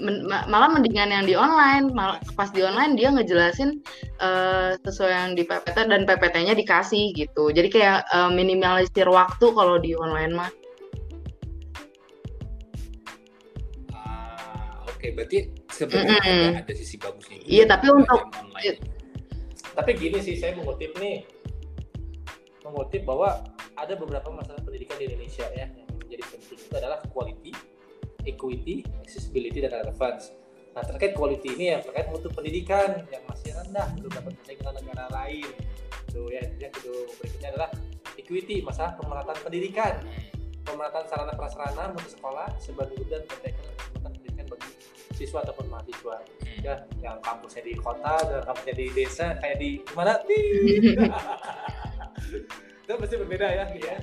men- 0.00 0.24
ma- 0.24 0.46
malah 0.46 0.72
mendingan 0.72 1.08
yang 1.08 1.24
di 1.24 1.36
online 1.36 1.92
malah 1.92 2.18
pas 2.34 2.50
di 2.50 2.64
online 2.64 2.96
dia 2.96 3.12
ngejelasin 3.12 3.78
eh, 4.18 4.70
sesuai 4.80 5.12
yang 5.12 5.30
di 5.36 5.44
PPT 5.44 5.76
dan 5.86 6.02
PPT-nya 6.02 6.54
dikasih 6.54 7.14
gitu 7.14 7.52
jadi 7.52 7.68
kayak 7.70 7.98
eh, 8.08 8.30
minimalisir 8.32 9.06
waktu 9.06 9.46
kalau 9.52 9.78
di 9.78 9.94
online 9.94 10.32
mah 10.32 10.50
Ah, 13.92 14.82
oke 14.88 15.06
berarti 15.12 15.52
sebenarnya 15.70 16.18
Mm-mm. 16.18 16.50
ada, 16.54 16.60
ada 16.64 16.74
sisi 16.74 16.96
bagusnya. 16.96 17.36
Iya, 17.44 17.64
tapi 17.68 17.86
untuk- 17.90 18.24
tapi 19.74 19.90
gini 19.94 20.18
sih 20.22 20.38
saya 20.38 20.54
mengutip 20.54 20.94
nih 20.98 21.26
mengutip 22.62 23.02
bahwa 23.04 23.42
ada 23.74 23.94
beberapa 23.98 24.30
masalah 24.30 24.62
pendidikan 24.62 24.96
di 24.96 25.10
Indonesia 25.10 25.44
ya 25.52 25.66
menjadi 26.24 26.40
penting 26.48 26.58
itu 26.64 26.76
adalah 26.76 26.98
quality, 27.12 27.52
equity, 28.24 28.76
accessibility 29.04 29.58
dan 29.60 29.72
relevance. 29.84 30.32
Nah 30.74 30.82
terkait 30.82 31.14
quality 31.14 31.54
ini 31.54 31.64
yang 31.76 31.82
terkait 31.86 32.10
mutu 32.10 32.26
pendidikan 32.32 33.06
yang 33.12 33.22
masih 33.30 33.54
rendah 33.54 33.86
belum 33.94 34.10
dapat 34.10 34.32
bersaing 34.34 34.58
dengan 34.58 34.74
negara 34.82 35.06
lain. 35.12 35.46
Tuh 36.10 36.26
ya 36.32 36.42
yang 36.58 36.72
kedua 36.74 37.06
berikutnya 37.20 37.48
adalah 37.54 37.70
equity 38.18 38.56
masalah 38.64 38.98
pemerataan 38.98 39.38
pendidikan, 39.44 39.94
pemerataan 40.66 41.06
sarana 41.06 41.34
prasarana 41.38 41.94
mutu 41.94 42.10
sekolah 42.10 42.48
sebagai 42.58 42.98
dan 43.06 43.22
pendidikan 43.28 43.70
kesempatan 43.78 44.10
pendidikan 44.18 44.46
bagi 44.50 44.70
siswa 45.14 45.38
ataupun 45.46 45.66
mahasiswa. 45.70 46.16
Ya 46.64 46.74
yang 46.98 47.22
kampusnya 47.22 47.62
di 47.62 47.74
kota 47.78 48.18
dan 48.26 48.42
kampusnya 48.42 48.74
di 48.74 48.86
desa 48.90 49.38
kayak 49.38 49.56
di 49.62 49.70
mana? 49.94 50.18
Itu 52.84 53.00
pasti 53.00 53.16
berbeda 53.16 53.46
ya 53.48 53.64
gitu 53.72 53.86
ya 53.88 53.96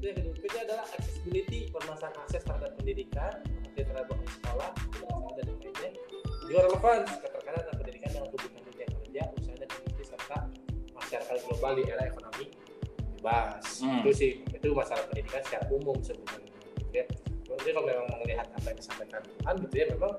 itu 0.00 0.08
yang 0.08 0.16
kedua. 0.16 0.32
Ketiga 0.40 0.58
adalah 0.64 0.84
accessibility 0.96 1.60
permasalahan 1.68 2.16
akses 2.24 2.42
terhadap 2.48 2.70
pendidikan 2.80 3.32
akses 3.68 3.84
terhadap 3.84 4.16
sekolah 4.32 4.70
pendidikan 4.72 5.32
dan 5.36 5.44
lainnya 5.52 5.90
juga 6.40 6.60
relevan 6.64 6.98
keterkaitan 7.04 7.60
dengan 7.60 7.76
pendidikan 7.76 8.08
dengan 8.08 8.24
kebutuhan 8.32 8.62
dunia 8.64 8.86
kerja 8.88 9.22
usaha 9.36 9.56
dan 9.60 9.68
industri 9.76 10.04
serta 10.08 10.38
masyarakat 10.96 11.36
global 11.44 11.72
di 11.76 11.82
era 11.84 12.02
ekonomi 12.08 12.46
bebas. 13.20 13.64
Hmm. 13.84 14.00
itu 14.00 14.10
sih 14.16 14.30
itu 14.48 14.68
masalah 14.72 15.04
pendidikan 15.12 15.44
secara 15.44 15.64
umum 15.68 15.96
sebenarnya. 16.00 16.48
Ya 16.96 17.04
Jadi 17.60 17.70
kalau 17.76 17.86
memang 17.86 18.08
melihat 18.24 18.46
apa 18.56 18.66
yang 18.72 18.78
disampaikan 18.80 19.20
Tuhan 19.20 19.54
gitu 19.68 19.74
ya 19.76 19.86
memang 19.92 20.12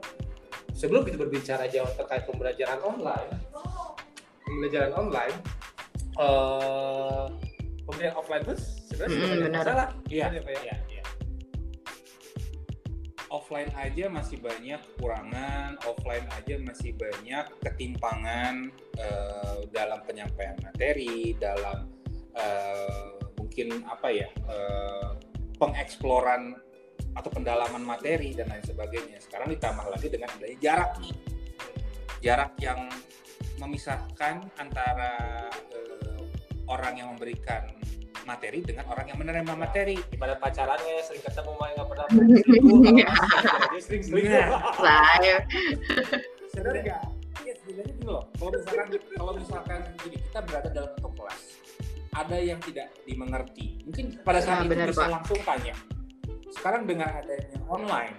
sebelum 0.77 1.01
kita 1.01 1.17
berbicara 1.17 1.65
jauh 1.73 1.89
terkait 1.97 2.23
pembelajaran 2.29 2.79
online 2.85 3.29
pembelajaran 4.45 4.91
online 4.93 5.35
eh, 6.21 7.25
pembelajaran 7.91 8.15
offline 8.15 8.43
itu 8.48 8.55
sebenarnya 8.88 9.17
Mm, 9.19 9.27
banyak 9.27 9.51
masalah. 9.51 9.88
Iya, 10.07 10.25
ya, 10.31 10.41
Pak, 10.41 10.51
ya? 10.55 10.62
iya, 10.63 10.75
iya. 10.88 11.03
Offline 13.31 13.71
aja 13.79 14.05
masih 14.12 14.38
banyak 14.43 14.79
kekurangan, 14.83 15.69
offline 15.88 16.27
aja 16.36 16.55
masih 16.60 16.91
banyak 17.00 17.45
ketimpangan 17.63 18.55
eh, 19.00 19.60
dalam 19.71 20.00
penyampaian 20.03 20.55
materi, 20.60 21.36
dalam 21.39 21.88
eh, 22.36 23.07
mungkin 23.39 23.88
apa 23.88 24.07
ya 24.12 24.27
eh, 24.27 25.10
pengeksploran 25.55 26.60
atau 27.15 27.31
pendalaman 27.31 27.83
materi 27.83 28.36
dan 28.36 28.51
lain 28.51 28.63
sebagainya. 28.67 29.19
Sekarang 29.24 29.51
ditambah 29.51 29.88
lagi 29.88 30.07
dengan 30.12 30.31
adanya 30.36 30.57
jarak 30.60 30.91
nih, 31.00 31.15
jarak 32.19 32.51
yang 32.60 32.88
memisahkan 33.63 34.43
antara 34.60 35.48
eh, 35.71 36.19
orang 36.67 37.00
yang 37.00 37.15
memberikan 37.15 37.79
materi 38.25 38.59
dengan 38.61 38.85
orang 38.89 39.05
yang 39.09 39.19
menerima 39.19 39.53
materi. 39.57 39.95
Gimana 40.09 40.35
pacarannya 40.37 40.95
sering 41.05 41.23
ketemu 41.23 41.51
main 41.57 41.73
nggak 41.77 41.87
pernah 41.89 42.05
masih 42.15 42.41
dia 43.71 43.81
sering 43.81 44.03
selingkuh. 44.03 44.45
Sebenarnya 46.51 46.99
ya 47.41 47.53
sebenarnya 47.57 47.93
gini 47.95 48.05
loh. 48.05 48.23
Kalau 48.37 48.51
misalkan 48.53 48.87
kalau 49.17 49.33
misalkan 49.37 49.79
gini 50.05 50.17
kita 50.19 50.39
berada 50.45 50.69
dalam 50.69 50.91
satu 50.97 51.09
kelas 51.15 51.41
ada 52.11 52.37
yang 52.37 52.59
tidak 52.59 52.87
dimengerti. 53.07 53.79
Mungkin 53.87 54.05
pada 54.21 54.43
saat 54.43 54.61
Nah, 54.61 54.67
itu 54.67 54.71
benar, 54.75 54.87
bisa 54.91 55.03
Pak. 55.07 55.11
langsung 55.15 55.39
tanya. 55.47 55.75
Sekarang 56.51 56.83
dengan 56.83 57.09
adanya 57.15 57.59
online 57.71 58.15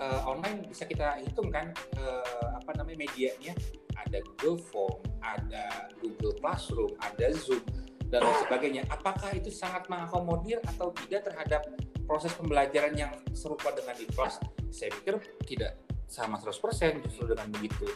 eh, 0.00 0.20
online 0.24 0.64
bisa 0.68 0.84
kita 0.88 1.20
hitung 1.20 1.52
kan 1.52 1.68
eh, 1.96 2.48
apa 2.56 2.70
namanya 2.80 3.04
medianya? 3.04 3.52
Ada 3.96 4.20
Google 4.24 4.60
Form 4.60 5.00
ada 5.24 5.90
Google 5.98 6.36
Classroom 6.38 6.92
ada 7.00 7.32
Zoom 7.34 7.64
dan 8.10 8.22
lain 8.22 8.38
sebagainya. 8.46 8.82
Apakah 8.90 9.34
itu 9.34 9.50
sangat 9.50 9.90
mengakomodir 9.90 10.62
atau 10.62 10.94
tidak 11.04 11.26
terhadap 11.30 11.62
proses 12.06 12.30
pembelajaran 12.38 12.94
yang 12.94 13.10
serupa 13.34 13.74
dengan 13.74 13.94
di 13.98 14.06
kelas? 14.10 14.38
Saya 14.70 14.90
pikir 15.00 15.18
tidak 15.46 15.78
sama 16.06 16.38
100% 16.38 17.02
justru 17.02 17.26
dengan 17.26 17.50
begitu. 17.50 17.90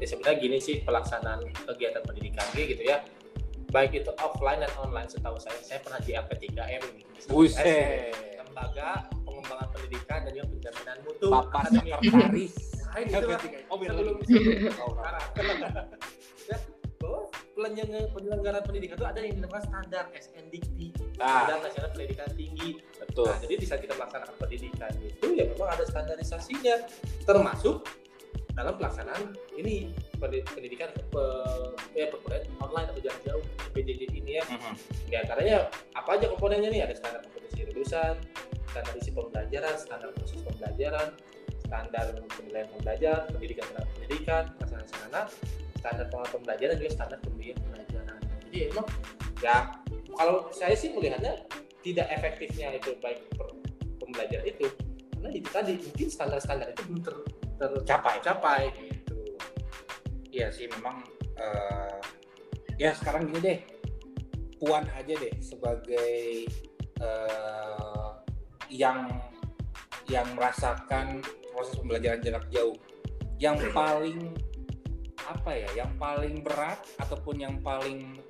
Ya 0.00 0.06
sebenarnya 0.10 0.38
gini 0.40 0.58
sih 0.58 0.82
pelaksanaan 0.82 1.44
kegiatan 1.54 2.02
pendidikan 2.02 2.44
gitu 2.56 2.82
ya. 2.82 3.04
Baik 3.70 4.06
itu 4.06 4.10
offline 4.22 4.62
dan 4.62 4.70
online 4.78 5.10
setahu 5.10 5.38
saya 5.38 5.58
saya 5.62 5.78
pernah 5.82 5.98
di 6.02 6.14
LP3M 6.14 6.82
ini. 6.94 7.02
Buset. 7.26 8.14
lembaga 8.38 9.10
pengembangan 9.26 9.66
pendidikan 9.74 10.22
dan 10.22 10.30
juga 10.30 10.46
penjaminan 10.54 10.96
mutu 11.02 11.26
Bapak 11.26 11.74
sekretaris. 11.74 12.54
Nah, 12.86 13.02
itu. 13.02 13.18
Oh, 13.66 13.76
biar 13.82 13.98
sebelum 13.98 14.22
sebelum. 14.22 14.70
Sekarang. 14.70 15.26
Ya, 17.54 18.02
penyelenggaraan 18.10 18.64
pendidikan 18.66 18.96
itu 18.98 19.06
ada 19.06 19.18
yang 19.22 19.34
dinamakan 19.38 19.62
standar 19.64 20.04
SNDIKTI 20.10 20.86
Nah, 21.14 21.46
Standar 21.46 21.58
Nasional 21.62 21.90
Pendidikan 21.94 22.28
Tinggi 22.34 22.68
betul. 22.98 23.30
Nah, 23.30 23.38
jadi 23.38 23.54
di 23.54 23.66
saat 23.66 23.80
kita 23.80 23.94
melaksanakan 23.94 24.34
pendidikan 24.34 24.92
itu 24.98 25.26
ya 25.38 25.44
memang 25.46 25.68
ada 25.70 25.84
standarisasinya, 25.86 26.74
termasuk 27.22 27.86
dalam 28.54 28.74
pelaksanaan 28.78 29.34
ini 29.58 29.90
pendi- 30.18 30.46
pendidikan 30.46 30.90
pe- 30.90 31.74
ya 31.90 32.06
perkuliahan 32.10 32.46
online 32.62 32.86
atau 32.90 33.00
jarak 33.02 33.20
jauh 33.26 33.44
PJJ 33.74 34.02
ini 34.14 34.38
ya. 34.38 34.44
Mhm. 34.46 34.74
Di 35.10 35.14
antaranya 35.18 35.56
apa 35.94 36.10
aja 36.18 36.26
komponennya 36.30 36.70
nih? 36.70 36.80
Ada 36.86 36.94
standar 36.98 37.20
kompetensi 37.22 37.66
lulusan, 37.70 38.14
standar 38.70 38.94
isi 38.98 39.10
pembelajaran, 39.10 39.74
standar 39.74 40.08
proses 40.14 40.38
pembelajaran, 40.42 41.08
standar 41.66 42.04
penilaian 42.38 42.68
pembelajaran, 42.74 43.22
pendidikan 43.30 43.64
terhadap 43.70 43.90
pendidikan, 43.98 44.42
pelaksanaan 44.58 44.86
sarana, 44.90 45.22
standar 45.84 46.08
pembelajaran, 46.08 46.80
juga 46.80 46.90
standar 46.96 47.18
pembelajaran. 47.20 48.18
Jadi 48.48 48.58
emang 48.72 48.88
ya 49.44 49.76
kalau 50.16 50.48
saya 50.48 50.72
sih 50.72 50.96
melihatnya 50.96 51.44
tidak 51.84 52.08
efektifnya 52.08 52.80
itu 52.80 52.96
baik 53.04 53.20
pembelajaran 54.00 54.48
itu 54.48 54.72
karena 55.24 55.28
itu 55.40 55.48
tadi 55.52 55.72
mungkin 55.76 56.08
standar-standar 56.08 56.68
itu 56.72 56.82
belum 56.88 57.00
ter, 57.04 57.16
tercapai 57.60 58.16
capai 58.24 58.62
gitu. 58.80 59.20
Iya 60.32 60.48
sih 60.48 60.68
memang 60.72 61.04
eh, 61.36 62.00
ya 62.80 62.96
sekarang 62.96 63.28
gini 63.28 63.40
deh. 63.40 63.58
Puan 64.60 64.88
aja 64.96 65.12
deh 65.12 65.34
sebagai 65.44 66.48
eh, 67.00 68.10
yang 68.72 69.12
yang 70.08 70.28
merasakan 70.32 71.20
proses 71.52 71.76
pembelajaran 71.76 72.20
jarak 72.24 72.44
jauh. 72.48 72.76
Yang 73.36 73.72
paling 73.76 74.32
apa 75.28 75.50
ya? 75.52 75.68
Yang 75.84 75.92
paling 75.96 76.34
berat 76.44 76.78
ataupun 77.00 77.40
yang 77.40 77.56
paling 77.64 78.20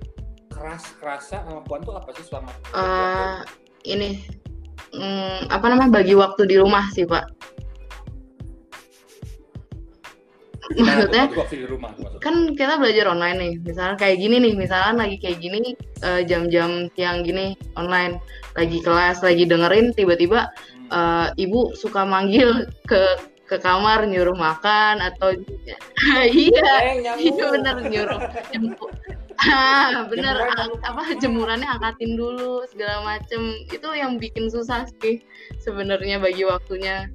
keras 0.55 0.83
kerasa 1.03 1.43
sama 1.43 1.61
Puan 1.67 1.83
tuh 1.83 1.99
apa 1.99 2.15
sih 2.15 2.23
selama 2.23 2.47
eh 2.71 3.37
ini 3.83 4.23
mm, 4.95 5.51
apa 5.51 5.65
namanya 5.67 5.99
bagi 5.99 6.15
waktu 6.15 6.47
di 6.47 6.55
rumah 6.55 6.87
sih 6.95 7.03
pak. 7.03 7.27
Maksudnya 10.65 11.29
rumah 11.69 11.93
kan 12.25 12.57
kita 12.57 12.81
belajar 12.81 13.05
online 13.05 13.37
nih. 13.37 13.53
Misalnya 13.61 14.01
kayak 14.01 14.17
gini 14.17 14.41
nih 14.41 14.53
misalnya 14.57 15.05
lagi 15.05 15.21
kayak 15.21 15.37
gini 15.37 15.77
eh, 16.01 16.25
jam-jam 16.25 16.89
siang 16.97 17.21
gini 17.21 17.53
online. 17.77 18.17
Lagi 18.57 18.81
kelas 18.81 19.21
lagi 19.21 19.45
dengerin 19.45 19.93
tiba-tiba 19.93 20.49
eh, 20.89 21.27
ibu 21.37 21.69
suka 21.77 22.01
manggil 22.01 22.65
ke 22.89 23.03
ke 23.45 23.61
kamar 23.61 24.09
nyuruh 24.09 24.33
makan 24.33 24.97
atau 25.01 25.29
iya 26.33 26.71
Eh, 26.81 26.95
nyamuk. 27.05 27.21
iya 27.21 27.43
bener 27.53 27.75
nyuruh. 27.85 28.19
Nyuruh 28.57 28.91
ah 29.51 30.07
bener 30.07 30.31
Jemuran 30.39 30.69
apa 30.81 31.03
jemurannya 31.19 31.67
angkatin 31.67 32.15
dulu 32.15 32.63
segala 32.71 33.03
macem. 33.05 33.53
Itu 33.69 33.91
yang 33.93 34.17
bikin 34.17 34.47
susah 34.49 34.87
sih 35.03 35.21
sebenarnya 35.61 36.17
bagi 36.23 36.47
waktunya. 36.47 37.05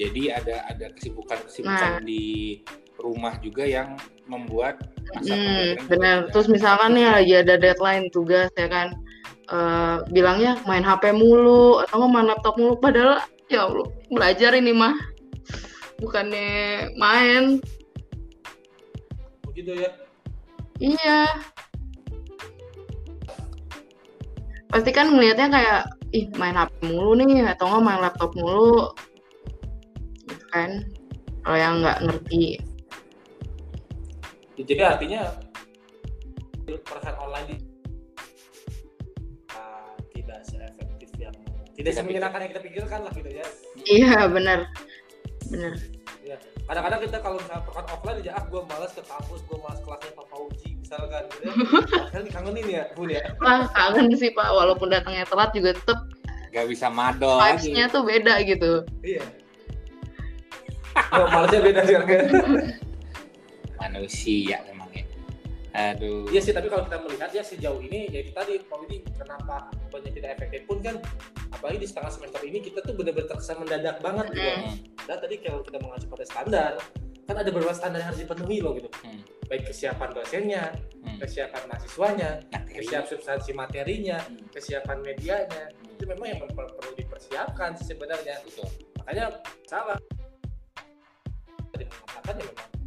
Jadi 0.00 0.32
ada 0.32 0.64
ada 0.64 0.86
kesibukan-kesibukan 0.96 2.00
di 2.08 2.60
rumah 2.96 3.36
juga 3.40 3.64
yang 3.68 3.96
membuat 4.24 4.80
masa 5.12 5.34
Hmm, 5.36 5.68
benar. 5.88 6.16
Terus 6.32 6.48
misalkan 6.48 6.96
nih 6.96 7.04
lagi 7.08 7.34
ada 7.36 7.54
deadline 7.60 8.08
tugas 8.08 8.48
ya 8.56 8.68
kan, 8.68 8.96
eh, 9.50 9.96
bilangnya 10.14 10.58
main 10.64 10.86
HP 10.86 11.12
mulu 11.14 11.82
atau 11.84 12.06
main 12.06 12.26
laptop 12.26 12.54
mulu. 12.56 12.78
Padahal 12.78 13.22
ya 13.50 13.66
Allah 13.66 13.86
belajar 14.08 14.54
ini 14.54 14.72
mah, 14.72 14.94
bukannya 15.98 16.90
main. 16.96 17.58
begitu 19.50 19.74
ya. 19.76 19.90
Iya. 20.80 21.20
Pasti 24.70 24.90
kan 24.94 25.10
ngelihatnya 25.10 25.48
kayak 25.50 25.82
ih 26.14 26.30
main 26.38 26.54
HP 26.54 26.70
mulu 26.86 27.18
nih 27.18 27.50
atau 27.50 27.66
nggak 27.66 27.82
main 27.82 28.00
laptop 28.00 28.30
mulu, 28.38 28.94
gitu 30.30 30.46
kan? 30.54 30.86
Kalau 31.42 31.58
yang 31.58 31.74
nggak 31.82 31.98
ngerti. 32.06 32.62
Jadi 34.60 34.82
artinya 34.84 35.22
perasaan 36.86 37.16
online 37.18 37.46
di 37.48 37.56
tidak 41.80 41.96
Tidak 41.96 41.96
semenyenangkan 41.96 42.38
yang 42.44 42.50
kita 42.52 42.62
pikirkan 42.62 43.00
lah 43.08 43.12
gitu 43.16 43.30
ya. 43.32 43.46
Iya 43.88 44.28
benar, 44.28 44.68
benar. 45.48 45.72
Kadang-kadang 46.70 47.00
kita 47.02 47.18
kalau 47.18 47.36
misalnya 47.42 47.66
perkan 47.66 47.86
offline 47.90 48.18
aja, 48.22 48.30
ah 48.38 48.44
gue 48.46 48.62
malas 48.62 48.92
ke 48.94 49.02
kampus, 49.02 49.40
gue 49.42 49.58
malas 49.58 49.80
kelasnya 49.82 50.12
Pak 50.14 50.26
Fauji 50.30 50.70
misalkan 50.78 51.22
gitu 51.26 51.42
ya. 51.42 51.52
Padahal 52.06 52.24
dikangenin 52.30 52.66
ya, 52.70 52.82
Bun 52.94 53.10
ya. 53.10 53.22
Wah 53.42 53.66
kangen 53.74 54.06
sih 54.14 54.30
pak, 54.30 54.48
walaupun 54.54 54.86
datangnya 54.86 55.26
telat 55.26 55.50
juga 55.50 55.74
tetep 55.74 55.98
Gak 56.54 56.66
bisa 56.70 56.86
madol 56.86 57.42
lagi. 57.42 57.66
vibes-nya 57.70 57.84
tuh 57.90 58.02
beda 58.06 58.34
gitu. 58.46 58.72
Iya. 59.02 59.22
Oh, 61.10 61.26
malasnya 61.26 61.58
beda 61.62 61.80
sih 61.86 61.94
harga. 61.98 62.16
Manusia 63.82 64.58
memang 64.70 64.79
ya. 64.79 64.79
Aduh. 65.70 66.26
Iya 66.34 66.40
sih, 66.42 66.50
tapi 66.50 66.66
kalau 66.66 66.82
kita 66.86 66.98
melihat 67.06 67.30
ya 67.30 67.42
sejauh 67.46 67.78
ini 67.78 68.10
ya 68.10 68.20
kita 68.26 68.42
tadi 68.42 68.58
Pak 68.66 68.76
Widi 68.82 69.06
kenapa 69.14 69.70
banyak 69.90 70.12
tidak 70.18 70.30
efektif 70.38 70.66
pun 70.66 70.82
kan 70.82 70.98
apalagi 71.54 71.78
di 71.82 71.88
setengah 71.88 72.10
semester 72.10 72.40
ini 72.42 72.58
kita 72.58 72.82
tuh 72.82 72.94
benar-benar 72.98 73.30
terkesan 73.30 73.62
mendadak 73.62 73.96
banget 74.02 74.26
gitu. 74.34 74.50
Hmm. 74.50 74.74
Dan 75.06 75.16
tadi 75.22 75.34
kalau 75.38 75.60
kita 75.62 75.78
mengacu 75.78 76.06
pada 76.10 76.24
standar, 76.26 76.72
kan 77.26 77.36
ada 77.38 77.50
beberapa 77.54 77.74
standar 77.74 78.02
yang 78.02 78.08
harus 78.10 78.20
dipenuhi 78.22 78.58
loh 78.58 78.72
gitu. 78.74 78.90
Hmm. 79.06 79.22
Baik 79.46 79.70
kesiapan 79.70 80.08
dosennya, 80.14 80.64
Hmm. 81.06 81.18
kesiapan 81.22 81.62
mahasiswanya, 81.70 82.30
Materi. 82.50 82.74
kesiapan 82.82 83.06
substansi 83.06 83.50
materinya, 83.54 84.18
Hmm. 84.22 84.46
kesiapan 84.50 84.98
medianya. 85.06 85.64
Itu 85.86 86.04
memang 86.10 86.26
yang 86.34 86.38
perlu 86.50 86.92
dipersiapkan 86.98 87.78
sebenarnya. 87.78 88.42
Betul. 88.42 88.66
Makanya 88.98 89.38
salah. 89.70 89.98
Tadi 91.70 91.84
mengatakan 91.86 92.34
ya 92.34 92.44
memang 92.50 92.79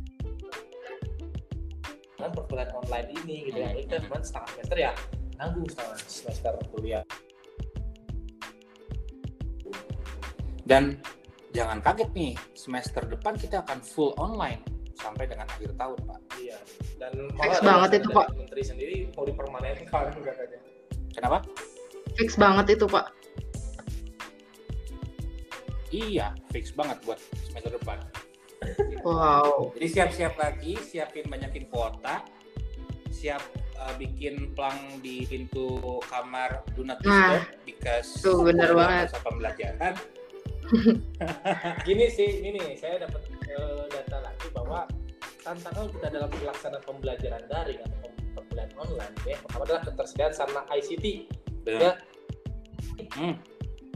kan 2.23 2.31
perkuliahan 2.31 2.71
online 2.73 3.07
ini 3.23 3.35
gitu 3.51 3.57
ya. 3.59 3.69
Hmm. 3.69 3.77
Kita 3.83 3.95
cuma 4.07 4.17
setengah 4.23 4.49
semester 4.55 4.77
ya 4.79 4.91
nanggung 5.35 5.67
setengah 5.67 5.97
semester 6.07 6.53
kuliah. 6.71 7.03
Dan 10.63 10.95
jangan 11.51 11.83
kaget 11.83 12.09
nih, 12.15 12.33
semester 12.55 13.03
depan 13.03 13.35
kita 13.35 13.59
akan 13.65 13.83
full 13.83 14.15
online. 14.15 14.63
sampai 14.93 15.25
dengan 15.27 15.43
akhir 15.49 15.73
tahun 15.75 15.99
pak 16.05 16.19
Iya. 16.39 16.57
Dan 17.01 17.27
Fix 17.35 17.59
ada 17.59 17.65
banget 17.65 17.89
itu, 17.99 18.07
Pak. 18.13 18.27
Menteri 18.39 18.61
sendiri 18.63 18.95
mau 19.17 19.25
dipermanenkan 19.27 20.15
katanya. 20.29 20.59
kenapa 21.11 21.37
Fix 22.15 22.39
banget 22.39 22.77
itu 22.77 22.85
Pak. 22.87 23.05
iya 25.93 26.33
fix 26.49 26.73
banget 26.73 26.97
buat 27.05 27.21
semester 27.45 27.77
depan 27.77 28.01
Wow. 29.01 29.71
jadi 29.73 29.87
siap-siap 29.89 30.33
lagi 30.35 30.75
siapin 30.77 31.27
banyakin 31.27 31.67
kuota 31.67 32.23
siap 33.09 33.43
uh, 33.75 33.93
bikin 33.95 34.51
plang 34.51 34.75
di 34.99 35.23
pintu 35.23 35.77
kamar 36.03 36.63
do 36.71 36.81
not 36.81 36.97
Nah, 37.01 37.43
because 37.63 38.15
tuh, 38.17 38.41
bener 38.41 38.71
banget. 38.71 39.11
masa 39.11 39.19
pembelajaran 39.21 39.93
Gini 41.83 42.07
sih, 42.07 42.39
ini 42.39 42.55
nih 42.55 42.73
saya 42.73 43.03
dapat 43.03 43.19
eh, 43.45 43.83
data 43.89 44.17
lagi 44.21 44.47
bahwa 44.49 44.87
tantangan 45.39 45.91
kita 45.91 46.07
dalam 46.09 46.31
pelaksanaan 46.31 46.81
pembelajaran 46.81 47.43
daring 47.45 47.79
atau 47.79 47.97
pem- 47.99 48.31
pembelajaran 48.33 48.77
online 48.79 49.13
ya 49.25 49.35
pertama 49.37 49.63
adalah 49.63 49.81
ketersediaan 49.83 50.33
sarana 50.33 50.63
ICT 50.69 51.05
Benar. 51.63 51.79
ya 51.81 51.93
Hmm. 53.13 53.35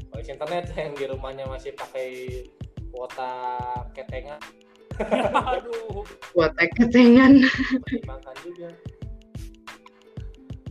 Kalau 0.09 0.23
internet 0.23 0.65
yang 0.73 0.91
di 0.91 1.05
rumahnya 1.05 1.45
masih 1.45 1.71
pakai 1.71 2.09
kuota 2.97 3.31
ketengan 3.93 4.41
aduh 5.45 6.01
Buat 6.33 6.57
ketengan. 6.73 7.45
pertimbangkan 7.85 8.35
juga 8.41 8.69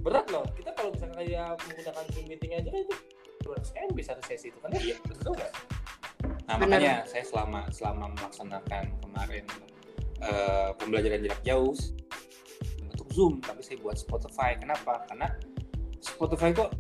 berat 0.03 0.27
loh 0.31 0.43
kita 0.55 0.71
kalau 0.73 0.91
misalnya 0.91 1.15
kayak 1.17 1.49
menggunakan 1.62 2.05
Zoom 2.11 2.25
meeting 2.27 2.53
aja 2.53 2.69
kan 2.69 2.81
itu 2.83 2.97
200 3.43 3.91
MB 3.91 3.99
satu 4.03 4.23
sesi 4.25 4.47
itu 4.51 4.59
kan 4.59 4.71
ya 4.71 4.81
Iya. 4.83 4.97
betul 5.05 5.33
nggak 5.33 5.53
Nah 6.47 6.55
Benar. 6.59 6.79
makanya 6.79 6.95
saya 7.05 7.23
selama 7.23 7.61
selama 7.71 8.05
melaksanakan 8.12 8.85
kemarin 9.01 9.45
eh, 10.19 10.71
pembelajaran 10.75 11.21
jarak 11.21 11.43
jauh 11.43 11.75
bentuk 12.81 13.09
Zoom, 13.11 13.43
tapi 13.43 13.61
saya 13.61 13.77
buat 13.79 13.95
Spotify. 13.95 14.55
Kenapa? 14.55 15.03
Karena 15.07 15.27
Spotify 15.99 16.55
kok 16.55 16.71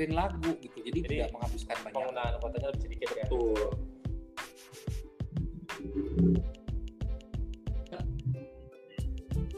dengerin 0.00 0.16
lagu 0.16 0.56
gitu, 0.64 0.80
jadi, 0.80 0.98
Jadi, 1.04 1.12
tidak 1.20 1.28
menghabiskan 1.36 1.76
banyak. 1.84 1.92
penggunaan 1.92 2.32
kuotanya 2.40 2.68
lebih 2.72 2.82
sedikit 2.88 3.08
ya 3.12 3.24
Betul. 3.28 3.68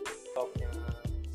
laptopnya, 0.03 0.71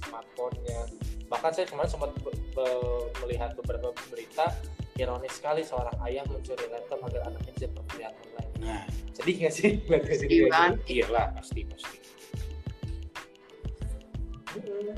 smartphone-nya. 0.04 0.80
Bahkan 1.28 1.52
saya 1.56 1.66
kemarin 1.68 1.90
sempat 1.92 2.12
be- 2.20 2.40
be- 2.56 3.08
melihat 3.24 3.52
beberapa 3.56 3.92
berita 4.12 4.52
ironis 4.98 5.34
sekali 5.38 5.62
seorang 5.62 5.94
ayah 6.10 6.24
mencuri 6.26 6.66
laptop 6.68 7.00
agar 7.06 7.30
anaknya 7.30 7.52
bisa 7.54 7.68
berkuliah 7.72 8.12
online. 8.12 8.52
Nah, 8.60 8.84
Sedih 9.14 9.36
nggak 9.40 9.54
sih? 9.54 9.70
Kayak 9.86 10.18
Sedih 10.18 10.40
gitu? 10.48 10.52
banget. 10.52 10.78
iyalah 10.90 11.26
pasti 11.36 11.62
pasti. 11.68 11.98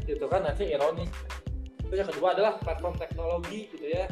Gitu 0.08 0.26
kan 0.32 0.42
nanti 0.48 0.64
ironis. 0.72 1.12
Terus 1.90 1.98
yang 2.06 2.10
kedua 2.14 2.28
adalah 2.38 2.54
platform 2.62 2.96
teknologi 3.02 3.66
gitu 3.74 3.86
ya. 3.90 4.06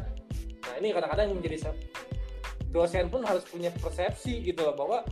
Nah 0.65 0.73
ini 0.81 0.89
kadang-kadang 0.91 1.37
menjadi 1.37 1.69
dosen 2.73 3.07
pun 3.07 3.21
harus 3.23 3.45
punya 3.47 3.71
persepsi 3.77 4.43
gitu 4.43 4.65
loh 4.65 4.75
bahwa 4.75 5.05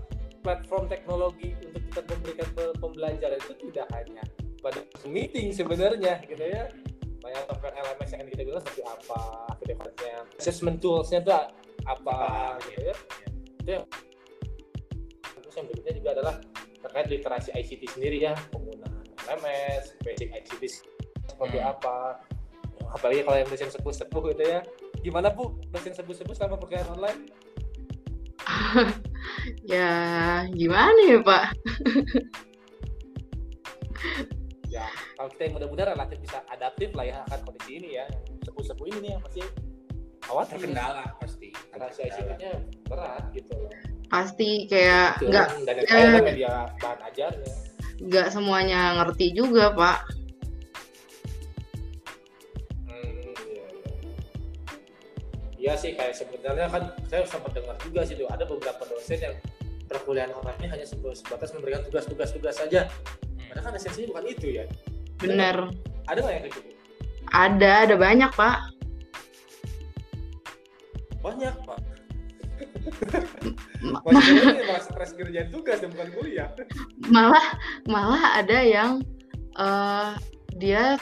platform 0.44 0.86
teknologi 0.86 1.56
untuk 1.66 1.82
kita 1.90 2.02
memberikan 2.14 2.48
pe- 2.54 2.76
pembelajaran 2.78 3.40
itu 3.42 3.54
tidak 3.70 3.88
hanya 3.96 4.24
pada 4.62 4.82
meeting 5.06 5.50
sebenarnya 5.50 6.22
gitu 6.26 6.42
ya 6.42 6.70
banyak 7.22 7.42
software 7.50 7.74
LMS 7.74 8.12
yang 8.14 8.30
kita 8.30 8.42
bilang 8.46 8.62
seperti 8.62 8.84
apa 8.86 9.20
aktivitasnya 9.58 10.16
assessment 10.38 10.78
toolsnya 10.78 11.26
itu 11.26 11.34
apa 11.90 12.18
gitu 12.70 12.82
ya 12.86 12.96
itu 13.66 13.70
yang 13.82 13.86
terus 15.42 15.56
yang 15.58 15.66
berikutnya 15.66 15.94
juga 15.98 16.10
adalah 16.22 16.36
terkait 16.86 17.08
literasi 17.10 17.50
ICT 17.58 17.82
sendiri 17.98 18.18
ya 18.30 18.34
penggunaan 18.54 19.06
LMS 19.26 19.98
basic 20.06 20.30
ICT 20.30 20.64
seperti 21.26 21.58
Hmm. 21.58 21.74
apa 21.74 22.22
apalagi 22.96 23.28
kalau 23.28 23.38
yang 23.38 23.50
dosen 23.52 23.68
sepuh-sepuh 23.68 24.22
gitu 24.32 24.44
ya. 24.48 24.64
Gimana 25.04 25.28
bu? 25.36 25.60
Dosen 25.76 25.92
sepuh-sepuh 25.92 26.32
selama 26.32 26.56
perkuliahan 26.56 26.96
online? 26.96 27.22
Ya 29.66 29.94
gimana 30.54 31.00
ya 31.06 31.20
Pak? 31.22 31.46
ya 34.74 34.86
kalau 35.18 35.30
kita 35.34 35.42
yang 35.50 35.54
muda-muda 35.58 35.84
relatif 35.94 36.18
bisa 36.22 36.42
adaptif 36.50 36.94
lah 36.98 37.06
ya 37.06 37.18
akan 37.30 37.40
kondisi 37.46 37.72
ini 37.82 37.90
ya. 38.02 38.06
Sepuh-sepuh 38.46 38.86
ini 38.90 38.98
nih 39.02 39.12
yang 39.18 39.24
masih 39.26 39.46
khawatir. 40.26 40.58
Terkendala 40.62 41.06
pasti. 41.22 41.50
literasi 41.54 42.00
ICT-nya 42.10 42.54
berat 42.90 43.24
gitu. 43.34 43.56
Pasti 44.10 44.50
kayak 44.70 45.22
nggak 45.26 45.48
dan 45.66 45.78
eh. 45.86 46.22
media 46.22 46.70
bahan 46.82 47.34
nggak 47.96 48.28
semuanya 48.34 48.98
ngerti 49.02 49.32
juga 49.32 49.72
Pak. 49.72 50.25
Iya 55.66 55.74
sih 55.82 55.98
kayak 55.98 56.14
sebenarnya 56.14 56.70
kan 56.70 56.94
saya 57.10 57.26
sempat 57.26 57.58
dengar 57.58 57.74
juga 57.82 58.06
sih 58.06 58.14
tuh 58.14 58.30
ada 58.30 58.46
beberapa 58.46 58.86
dosen 58.86 59.18
yang 59.18 59.34
perkuliahan 59.90 60.30
online 60.38 60.70
hanya 60.78 60.86
sebatas 60.86 61.58
memberikan 61.58 61.82
tugas-tugas 61.90 62.30
tugas 62.38 62.54
saja. 62.54 62.86
Padahal 63.50 63.66
kan 63.66 63.74
esensinya 63.74 64.14
bukan 64.14 64.26
itu 64.30 64.62
ya. 64.62 64.70
Bener. 65.18 65.74
Ada 66.06 66.22
nggak 66.22 66.34
yang 66.38 66.44
kayak 66.46 66.54
gitu? 66.54 66.70
Ada, 67.34 67.72
ada 67.90 67.96
banyak 67.98 68.32
Pak. 68.38 68.58
Banyak 71.26 71.56
pak. 71.66 71.80
Malah 73.82 74.82
stres 74.86 75.18
kerjaan 75.18 75.50
tugas 75.50 75.82
dan 75.82 75.90
bukan 75.98 76.10
kuliah. 76.14 76.54
malah 77.10 77.58
malah 77.90 78.38
ada 78.38 78.62
yang 78.62 79.02
eh 79.58 80.14
dia 80.62 81.02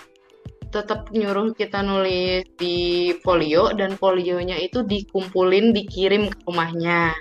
tetap 0.74 1.14
nyuruh 1.14 1.54
kita 1.54 1.86
nulis 1.86 2.42
di 2.58 3.14
folio 3.22 3.70
dan 3.78 3.94
folionya 3.94 4.58
itu 4.58 4.82
dikumpulin 4.82 5.70
dikirim 5.70 6.34
ke 6.34 6.38
rumahnya. 6.50 7.14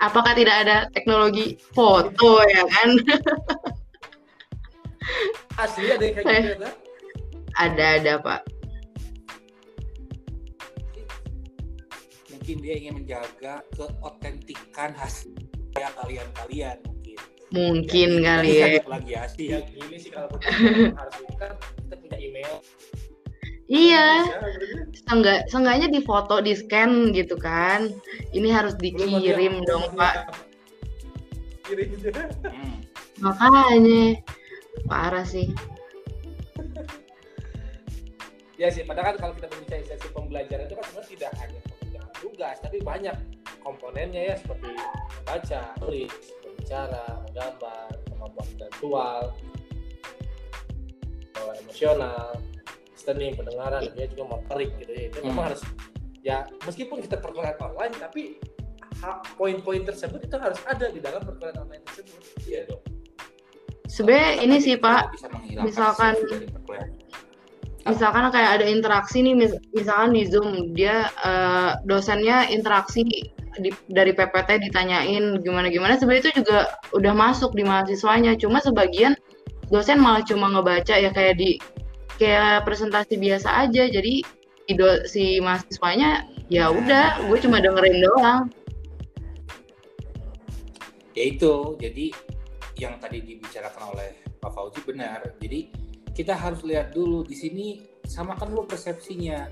Apakah 0.00 0.32
tidak 0.32 0.64
ada 0.64 0.88
teknologi 0.96 1.60
foto 1.76 2.40
ya 2.48 2.64
kan? 2.64 2.96
Asli 5.62 5.92
ada 5.92 6.04
yang 6.04 6.14
kayak 6.16 6.24
gitu 6.24 6.32
ya. 6.32 6.56
Nah? 6.56 6.74
Ada 7.56 7.86
ada 8.00 8.12
Pak. 8.20 8.40
Mungkin 12.32 12.56
dia 12.64 12.74
ingin 12.80 13.04
menjaga 13.04 13.60
keotentikan 13.76 14.96
hasil 14.96 15.36
kalian-kalian 15.76 16.80
mungkin. 17.50 17.82
Mungkin 17.86 18.10
Jadi, 18.18 18.26
kali 18.26 18.48
bisa 18.48 18.66
ya. 18.66 18.80
Plagiasi 18.82 19.42
Ya 19.50 19.58
gini 19.62 19.96
sih 20.00 20.10
kalau 20.10 20.28
harus 20.98 21.16
kan 21.38 21.52
kita 21.56 21.94
punya 22.00 22.18
email. 22.18 22.54
Iya, 23.66 24.30
gitu-gitu. 24.30 25.02
seenggak, 25.02 25.38
seenggaknya 25.50 25.90
di 25.90 26.00
foto, 26.06 26.38
di 26.38 26.54
scan 26.54 27.10
gitu 27.10 27.34
kan. 27.34 27.90
Ini 28.30 28.48
harus 28.54 28.78
dikirim 28.78 29.62
belum 29.62 29.66
dong 29.66 29.84
Pak. 29.98 30.30
Kirim. 31.66 31.90
Hmm. 32.46 32.78
Makanya 33.18 34.22
parah 34.86 35.26
sih. 35.26 35.50
Ya 38.56 38.72
sih, 38.72 38.88
padahal 38.88 39.12
kan 39.12 39.16
kalau 39.20 39.32
kita 39.36 39.52
berbicara 39.52 39.84
sesi 39.84 40.08
pembelajaran 40.16 40.64
itu 40.64 40.74
kan 40.80 40.84
sebenarnya 40.88 41.10
tidak 41.12 41.32
hanya 41.44 41.58
pengerjaan 41.60 42.12
tugas, 42.24 42.56
tapi 42.64 42.76
banyak 42.80 43.16
komponennya 43.60 44.22
ya 44.32 44.34
seperti 44.40 44.72
membaca, 44.72 45.60
tulis, 45.76 46.14
berbicara, 46.66 47.22
menggambar, 47.30 47.88
kemampuan 48.10 48.46
intelektual, 48.50 49.22
pola 51.30 51.52
emosional, 51.62 52.42
listening, 52.90 53.32
pendengaran, 53.38 53.86
dan 53.86 53.92
dia 53.94 54.06
juga 54.10 54.24
motorik 54.34 54.74
gitu 54.82 54.90
ya. 54.90 55.02
Itu 55.06 55.18
memang 55.22 55.34
Hmm. 55.38 55.46
harus 55.54 55.62
ya 56.26 56.42
meskipun 56.66 57.06
kita 57.06 57.22
perkuliahan 57.22 57.54
online, 57.62 57.94
tapi 58.02 58.22
poin-poin 59.38 59.86
tersebut 59.86 60.26
itu 60.26 60.34
harus 60.42 60.58
ada 60.66 60.90
di 60.90 60.98
dalam 60.98 61.22
perkuliahan 61.22 61.62
online 61.62 61.86
tersebut. 61.86 62.18
Iya 62.42 62.60
dong. 62.66 62.82
Sebenarnya 63.86 64.42
ini 64.42 64.56
sih 64.58 64.74
Pak, 64.74 65.14
misalkan- 65.62 66.18
misalkan 67.86 68.26
kayak 68.34 68.50
ada 68.58 68.66
interaksi 68.66 69.22
nih 69.22 69.38
mis- 69.38 69.62
misalkan 69.70 70.18
di 70.18 70.26
Zoom 70.26 70.74
dia 70.74 71.06
eh, 71.22 71.78
dosennya 71.86 72.50
interaksi 72.50 73.06
di- 73.60 73.76
dari 73.90 74.12
PPT 74.12 74.70
ditanyain 74.70 75.40
gimana 75.40 75.68
gimana. 75.72 75.96
Sebenarnya 75.96 76.30
itu 76.30 76.44
juga 76.44 76.76
udah 76.92 77.12
masuk 77.12 77.52
di 77.56 77.62
mahasiswanya. 77.64 78.36
Cuma 78.38 78.62
sebagian 78.62 79.16
dosen 79.68 79.98
malah 79.98 80.22
cuma 80.22 80.52
ngebaca 80.52 80.94
ya 80.94 81.10
kayak 81.10 81.36
di 81.40 81.58
kayak 82.16 82.64
presentasi 82.64 83.16
biasa 83.18 83.68
aja. 83.68 83.88
Jadi 83.88 84.22
si 85.06 85.38
mahasiswanya 85.38 86.26
ya 86.50 86.70
udah 86.70 87.26
gue 87.26 87.38
cuma 87.42 87.58
dengerin 87.62 88.02
doang. 88.02 88.42
Ya 91.16 91.24
itu 91.32 91.80
jadi 91.80 92.12
yang 92.76 93.00
tadi 93.00 93.24
dibicarakan 93.24 93.96
oleh 93.96 94.10
Pak 94.36 94.52
Fauzi 94.52 94.84
benar. 94.84 95.24
Jadi 95.40 95.72
kita 96.12 96.36
harus 96.36 96.60
lihat 96.64 96.92
dulu 96.92 97.24
di 97.24 97.36
sini 97.36 97.66
samakan 98.04 98.52
dulu 98.52 98.64
persepsinya 98.68 99.48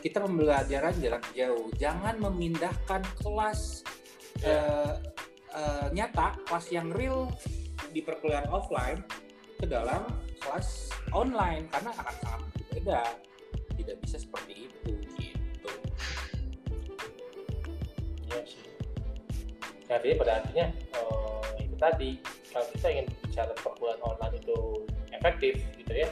kita 0.00 0.22
pembelajaran 0.22 0.94
jarak 1.00 1.24
jauh. 1.32 1.68
Jangan 1.76 2.20
memindahkan 2.20 3.02
kelas 3.20 3.84
eh, 4.44 4.94
eh, 5.54 5.86
nyata 5.92 6.36
kelas 6.44 6.66
yang 6.72 6.92
real 6.92 7.30
di 7.92 8.04
perkuliahan 8.04 8.48
offline 8.52 9.00
ke 9.56 9.64
dalam 9.64 10.04
kelas 10.42 10.92
online 11.16 11.64
karena 11.72 11.90
akan 11.96 12.14
sangat 12.20 12.40
berbeda. 12.60 13.00
Tidak 13.76 13.96
bisa 14.04 14.16
seperti 14.20 14.68
itu 14.68 14.90
gitu. 15.20 15.70
Iya 18.28 18.40
sih. 18.44 18.64
Jadi 19.86 20.08
pada 20.18 20.42
artinya 20.42 20.66
eh, 20.72 21.62
itu 21.62 21.76
tadi 21.78 22.10
kalau 22.52 22.66
kita 22.72 22.86
ingin 22.88 23.06
bicara 23.24 23.52
perkuliahan 23.60 24.00
online 24.00 24.34
itu 24.40 24.56
efektif 25.12 25.60
gitu 25.76 25.92
ya, 25.92 26.08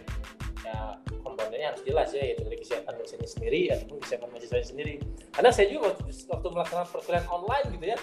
ya 0.64 0.96
komponennya 1.20 1.76
harus 1.76 1.82
jelas 1.84 2.08
ya 2.16 2.22
yaitu 2.24 2.42
dari 2.48 2.58
kesiapan 2.58 2.94
dosennya 2.96 3.28
sendiri 3.28 3.60
ataupun 3.70 3.96
kesiapan 4.00 4.28
mahasiswanya 4.32 4.66
sendiri. 4.66 4.94
Karena 5.30 5.50
saya 5.52 5.66
juga 5.68 5.92
waktu, 5.92 6.02
waktu 6.26 6.46
melaksanakan 6.50 6.88
perkuliahan 6.90 7.28
online 7.28 7.66
gitu 7.76 7.86
ya, 7.92 7.98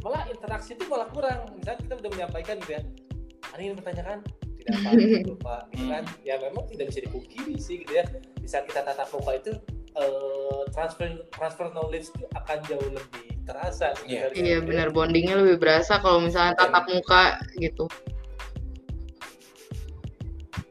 malah 0.00 0.22
interaksi 0.26 0.70
itu 0.74 0.84
malah 0.88 1.08
kurang. 1.12 1.40
Misalnya 1.56 1.78
kita 1.84 1.94
udah 2.00 2.10
menyampaikan 2.16 2.54
gitu 2.64 2.72
ya, 2.76 2.82
ada 3.52 3.60
yang 3.62 3.76
bertanyakan 3.76 4.18
tidak 4.56 4.72
apa 4.80 4.90
gitu 5.20 5.34
pak, 5.38 5.60
gitu 5.70 5.84
kan? 5.92 6.04
Ya 6.24 6.34
memang 6.40 6.64
tidak 6.72 6.84
bisa 6.90 7.00
dipungkiri 7.04 7.54
sih 7.60 7.76
gitu 7.84 7.92
ya. 8.00 8.04
Di 8.40 8.48
saat 8.48 8.64
kita 8.64 8.80
tatap 8.82 9.08
muka 9.12 9.32
itu 9.36 9.52
eh, 9.96 10.62
transfer 10.72 11.08
transfer 11.36 11.68
knowledge 11.72 12.08
itu 12.16 12.24
akan 12.32 12.58
jauh 12.64 12.88
lebih 12.90 13.24
terasa 13.46 13.94
Iya. 14.04 14.30
sebenarnya. 14.30 14.42
Iya 14.42 14.58
benar 14.64 14.88
bondingnya 14.90 15.34
lebih 15.38 15.56
berasa 15.62 16.02
kalau 16.02 16.18
misalnya 16.18 16.58
tatap 16.58 16.84
muka 16.90 17.38
gitu. 17.58 17.86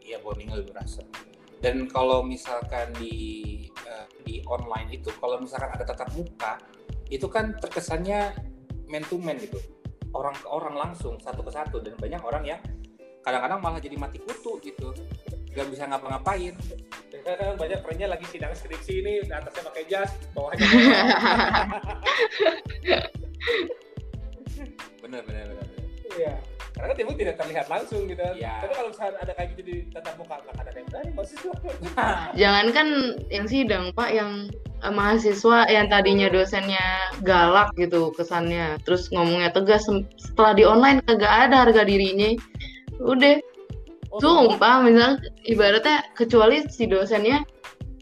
Iya 0.05 0.19
bondingnya 0.21 0.59
lebih 0.61 0.75
berasa. 0.75 1.01
Dan 1.65 1.89
kalau 1.89 2.21
misalkan 2.21 2.93
di 3.01 3.65
eh, 3.73 4.05
di 4.21 4.37
online 4.45 5.01
itu, 5.01 5.09
kalau 5.17 5.41
misalkan 5.41 5.73
ada 5.73 5.81
tatap 5.81 6.13
muka, 6.13 6.61
itu 7.09 7.25
kan 7.25 7.57
terkesannya 7.57 8.37
man 8.85 9.01
to 9.09 9.17
man 9.17 9.41
gitu, 9.41 9.57
orang 10.13 10.37
ke 10.37 10.45
orang 10.45 10.77
langsung 10.77 11.17
satu 11.17 11.41
ke 11.41 11.49
satu 11.49 11.81
dan 11.81 11.97
banyak 11.97 12.21
orang 12.21 12.45
yang 12.45 12.61
kadang-kadang 13.25 13.57
malah 13.65 13.81
jadi 13.81 13.97
mati 13.97 14.21
kutu 14.21 14.61
gitu, 14.61 14.93
nggak 15.57 15.65
bisa 15.73 15.89
ngapa-ngapain. 15.89 16.53
Banyak 17.57 17.81
kerennya 17.81 18.13
lagi 18.13 18.29
sidang 18.29 18.53
skripsi 18.53 19.01
ini 19.01 19.25
atasnya 19.25 19.65
pakai 19.65 19.83
jas, 19.89 20.13
bawahnya 20.37 20.61
Bener 25.01 25.25
bener 25.25 25.49
bener. 25.49 25.65
bener. 25.65 25.84
Tidak 27.15 27.35
terlihat 27.39 27.67
langsung 27.71 28.05
gitu. 28.05 28.21
Iya. 28.35 28.61
Tapi 28.61 28.73
kalau 28.75 28.89
misalnya 28.91 29.17
ada 29.23 29.33
kayak 29.33 29.49
gitu 29.55 29.61
di 29.63 29.75
tatap 29.95 30.15
muka, 30.19 30.35
nggak 30.43 30.55
ada 30.59 30.71
yang 30.75 30.87
berani 30.91 31.11
mahasiswa. 31.15 31.53
Jangankan 32.41 32.87
yang 33.31 33.45
sidang 33.47 33.83
Pak, 33.95 34.09
yang 34.11 34.31
eh, 34.83 34.93
mahasiswa 34.93 35.59
yang 35.71 35.85
tadinya 35.87 36.27
dosennya 36.27 36.85
galak 37.23 37.71
gitu 37.79 38.11
kesannya, 38.13 38.77
terus 38.83 39.07
ngomongnya 39.09 39.49
tegas 39.55 39.87
setelah 40.19 40.53
di 40.53 40.63
online 40.67 40.99
kagak 41.07 41.49
ada 41.49 41.67
harga 41.67 41.87
dirinya. 41.87 42.35
Udah, 42.95 43.43
Oh, 44.15 44.21
sumpah 44.23 44.79
misalnya 44.79 45.19
ibaratnya 45.43 46.07
kecuali 46.15 46.63
si 46.71 46.87
dosennya 46.87 47.43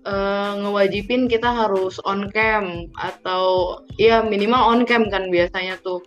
eh, 0.06 0.52
ngewajibin 0.62 1.26
kita 1.26 1.50
harus 1.50 1.98
on 2.06 2.30
cam 2.30 2.86
atau 3.02 3.82
ya 3.98 4.22
minimal 4.22 4.62
on 4.62 4.86
cam 4.86 5.10
kan 5.10 5.34
biasanya 5.34 5.82
tuh. 5.82 6.06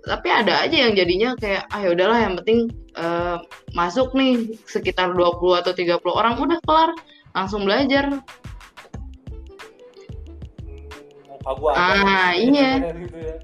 Tapi 0.00 0.28
ada 0.32 0.64
aja 0.64 0.76
yang 0.88 0.96
jadinya 0.96 1.36
kayak 1.36 1.68
ah 1.68 1.80
ya 1.84 1.92
udahlah 1.92 2.18
yang 2.24 2.34
penting 2.40 2.72
eh, 2.96 3.36
masuk 3.76 4.16
nih 4.16 4.56
sekitar 4.64 5.12
20 5.12 5.60
atau 5.60 5.72
30 5.76 6.00
orang 6.08 6.40
udah 6.40 6.58
kelar 6.64 6.90
langsung 7.36 7.68
belajar. 7.68 8.08
Muka 11.28 11.50
gua 11.56 11.70
Ah, 11.76 12.32
iya. 12.32 12.80
Gitu 12.96 13.16
ya. 13.16 13.34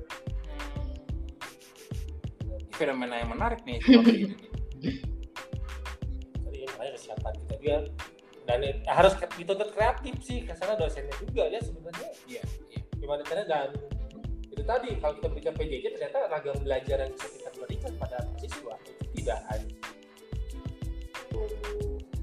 Fenomena 2.76 3.16
yang 3.20 3.32
menarik 3.32 3.60
nih. 3.64 3.80
Jadi 6.44 6.60
makanya 6.68 6.92
kesiapan 6.92 7.32
kita 7.40 7.54
juga 7.56 7.76
dan 8.46 8.62
harus 8.86 9.12
dituntut 9.34 9.74
kreatif 9.74 10.14
sih 10.22 10.46
karena 10.46 10.78
dosennya 10.78 11.10
juga 11.18 11.50
ya 11.50 11.58
sebenarnya 11.58 12.08
Iya 12.30 12.42
iya. 12.70 12.80
gimana 12.94 13.26
caranya 13.26 13.48
dan 13.50 13.70
itu 14.56 14.64
tadi 14.64 14.88
kalau 14.96 15.12
kita 15.20 15.28
berikan 15.28 15.52
PJJ 15.52 15.84
ternyata 16.00 16.18
ragam 16.32 16.56
belajar 16.64 16.96
yang 17.04 17.12
bisa 17.12 17.28
kita 17.28 17.50
berikan 17.60 17.92
pada 18.00 18.16
mahasiswa 18.24 18.74
itu 18.88 19.04
tidak 19.20 19.38
hanya 19.52 19.68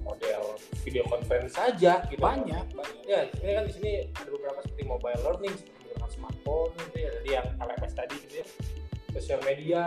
model 0.02 0.42
video 0.82 1.04
conference 1.06 1.54
saja 1.54 2.02
gitu. 2.10 2.18
Banyak. 2.18 2.66
Banyak. 2.74 3.06
ya 3.06 3.30
ini 3.38 3.52
kan 3.54 3.64
di 3.70 3.74
sini 3.78 3.92
ada 4.18 4.30
beberapa 4.34 4.60
seperti 4.66 4.84
mobile 4.90 5.22
learning 5.22 5.54
seperti 5.54 5.78
menggunakan 5.78 6.10
smartphone 6.10 6.72
gitu 6.90 6.98
ya. 6.98 7.10
Jadi 7.22 7.30
yang 7.30 7.48
LMS 7.62 7.94
tadi 7.94 8.16
gitu 8.18 8.36
ya. 8.42 8.48
Sosial 9.14 9.40
media 9.46 9.84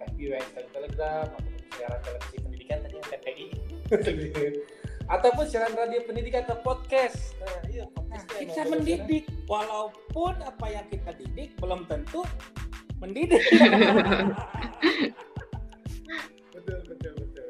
FB, 0.00 0.18
WhatsApp, 0.32 0.66
Telegram 0.72 1.26
atau 1.28 1.52
siaran 1.76 2.00
televisi 2.00 2.36
pendidikan 2.40 2.76
tadi 2.80 2.94
yang 2.96 3.08
TPI 3.12 3.46
ataupun 5.20 5.44
siaran 5.44 5.74
radio 5.76 6.00
pendidikan 6.08 6.48
atau 6.48 6.58
podcast. 6.64 7.36
Nah 7.44 7.60
iya 7.68 7.84
kita 8.40 8.62
mendidik. 8.72 9.24
walaupun 9.50 10.34
apa 10.40 10.66
yang 10.70 10.86
kita 10.88 11.12
didik 11.18 11.52
belum 11.60 11.84
tentu 11.90 12.24
mendidik. 13.02 13.40
betul 16.54 16.78
betul 16.88 17.12
betul. 17.18 17.48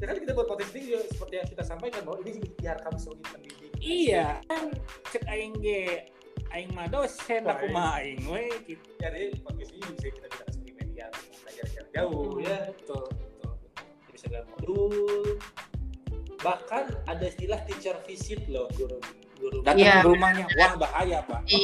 Kan 0.00 0.16
kita 0.16 0.32
buat 0.32 0.48
ini 0.58 0.80
juga 0.90 1.00
seperti 1.06 1.34
yang 1.38 1.48
kita 1.48 1.62
sampaikan 1.64 2.00
bahwa 2.04 2.18
ini 2.24 2.40
biar 2.58 2.76
kami 2.80 2.98
sebagai 2.98 3.26
pendidik 3.30 3.70
iya, 3.80 4.38
kan 4.46 4.70
cek 5.08 5.24
aing 5.26 5.56
ge 5.64 6.04
aing 6.52 6.70
mah 6.76 6.86
dosen 6.92 7.48
aku 7.48 7.72
mah 7.72 7.98
aing 7.98 8.20
we 8.28 8.52
gitu. 8.68 8.84
jadi 9.00 9.32
podcast 9.40 9.72
ini 9.72 9.88
bisa 9.96 10.08
kita 10.12 10.26
gunakan 10.28 10.52
sebagai 10.52 10.74
media 10.76 11.04
untuk 11.08 11.36
belajar 11.42 11.66
jarak 11.72 11.90
jauh 11.96 12.30
ya. 12.38 12.58
Betul, 12.76 13.06
betul. 13.08 13.52
bisa 14.12 14.26
modul. 14.52 14.94
Bahkan 16.40 16.84
ada 17.08 17.24
istilah 17.28 17.60
teacher 17.68 17.96
visit 18.08 18.40
loh 18.48 18.68
guru 18.76 19.00
Datang 19.64 19.80
Iya. 19.80 19.94
ke 20.04 20.08
rumahnya, 20.08 20.44
wah 20.52 20.72
bahaya 20.76 21.18
pak. 21.24 21.40
Di 21.48 21.58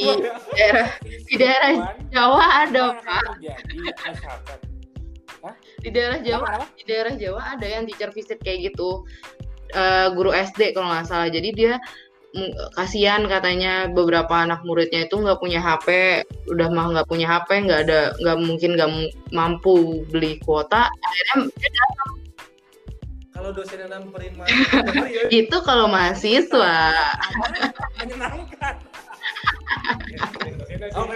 daerah 0.57 0.87
di 1.05 1.35
daerah 1.37 1.71
Jawa 2.09 2.43
ada 2.65 2.83
Pak. 5.37 5.53
Di 5.85 5.89
daerah 5.93 6.19
Jawa 6.19 6.47
apa, 6.57 6.65
di 6.73 6.83
daerah 6.89 7.13
Jawa 7.13 7.41
ada 7.55 7.67
yang 7.69 7.85
teacher 7.85 8.09
visit 8.11 8.41
kayak 8.41 8.73
gitu. 8.73 9.05
Eh, 9.71 10.07
guru 10.15 10.33
SD 10.33 10.73
kalau 10.73 10.89
nggak 10.89 11.05
salah. 11.07 11.29
Jadi 11.29 11.49
dia 11.53 11.73
kasihan 12.77 13.25
katanya 13.25 13.89
beberapa 13.89 14.29
anak 14.45 14.61
muridnya 14.61 15.09
itu 15.09 15.17
nggak 15.17 15.41
punya 15.41 15.57
HP 15.57 16.21
udah 16.53 16.69
mah 16.69 16.85
nggak 16.93 17.07
punya 17.09 17.25
HP 17.25 17.65
nggak 17.65 17.79
ada 17.87 18.13
nggak 18.21 18.37
mungkin 18.37 18.71
nggak 18.77 18.89
mampu 19.33 20.05
beli 20.11 20.37
kuota. 20.45 20.85
Akhirnya 20.91 21.33
kalau 21.33 21.47
dosen 21.49 22.16
yang 23.55 23.89
nyamperin 23.91 24.33
mahasiswa 24.39 25.05
ya 25.07 25.21
itu 25.31 25.57
kalau 25.63 25.85
mahasiswa 25.87 26.77
menyenangkan. 28.01 28.75
Oh. 30.93 31.07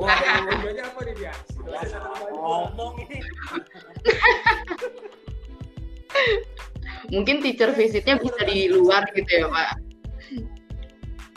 Wah, 0.00 0.16
tujuannya 0.48 0.82
apa 0.86 1.00
nih 1.04 1.14
dia? 1.20 1.32
Dosen 1.60 2.00
atau 2.00 2.10
mahasiswa? 2.12 2.40
Ngomong 2.40 2.94
ini. 3.06 3.18
mungkin 7.12 7.44
teacher 7.44 7.72
visitnya 7.76 8.16
bisa 8.20 8.40
di 8.46 8.68
luar 8.72 9.04
gitu 9.12 9.44
ya 9.44 9.46
pak 9.48 9.80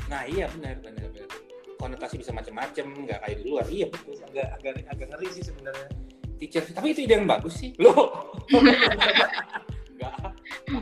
Nah 0.05 0.21
iya 0.29 0.45
benar 0.53 0.77
benar 0.85 1.09
benar. 1.09 1.27
Konotasi 1.81 2.21
bisa 2.21 2.31
macam-macam, 2.31 2.85
nggak 3.03 3.19
kayak 3.25 3.37
di 3.41 3.43
luar. 3.49 3.65
Iya 3.67 3.89
betul. 3.89 4.15
agak 4.21 4.47
agak 4.61 4.85
agak 4.85 5.07
ngeri 5.11 5.27
sih 5.33 5.43
sebenarnya 5.43 5.87
Teacher, 6.35 6.61
tapi 6.67 6.91
itu 6.91 7.07
ide 7.07 7.15
yang 7.15 7.27
bagus 7.27 7.55
sih. 7.57 7.71
Loh. 7.79 8.35
Nggak 9.95 10.13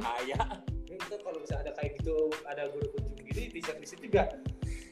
bahaya. 0.02 0.41
kita 0.93 1.15
kalau 1.26 1.38
misalnya 1.41 1.63
ada 1.67 1.73
kayak 1.82 1.91
gitu 1.99 2.15
ada 2.45 2.63
guru 2.69 2.86
kunjung 2.93 3.17
gini 3.26 3.49
teacher 3.49 3.76
visit 3.82 3.97
juga 3.97 4.30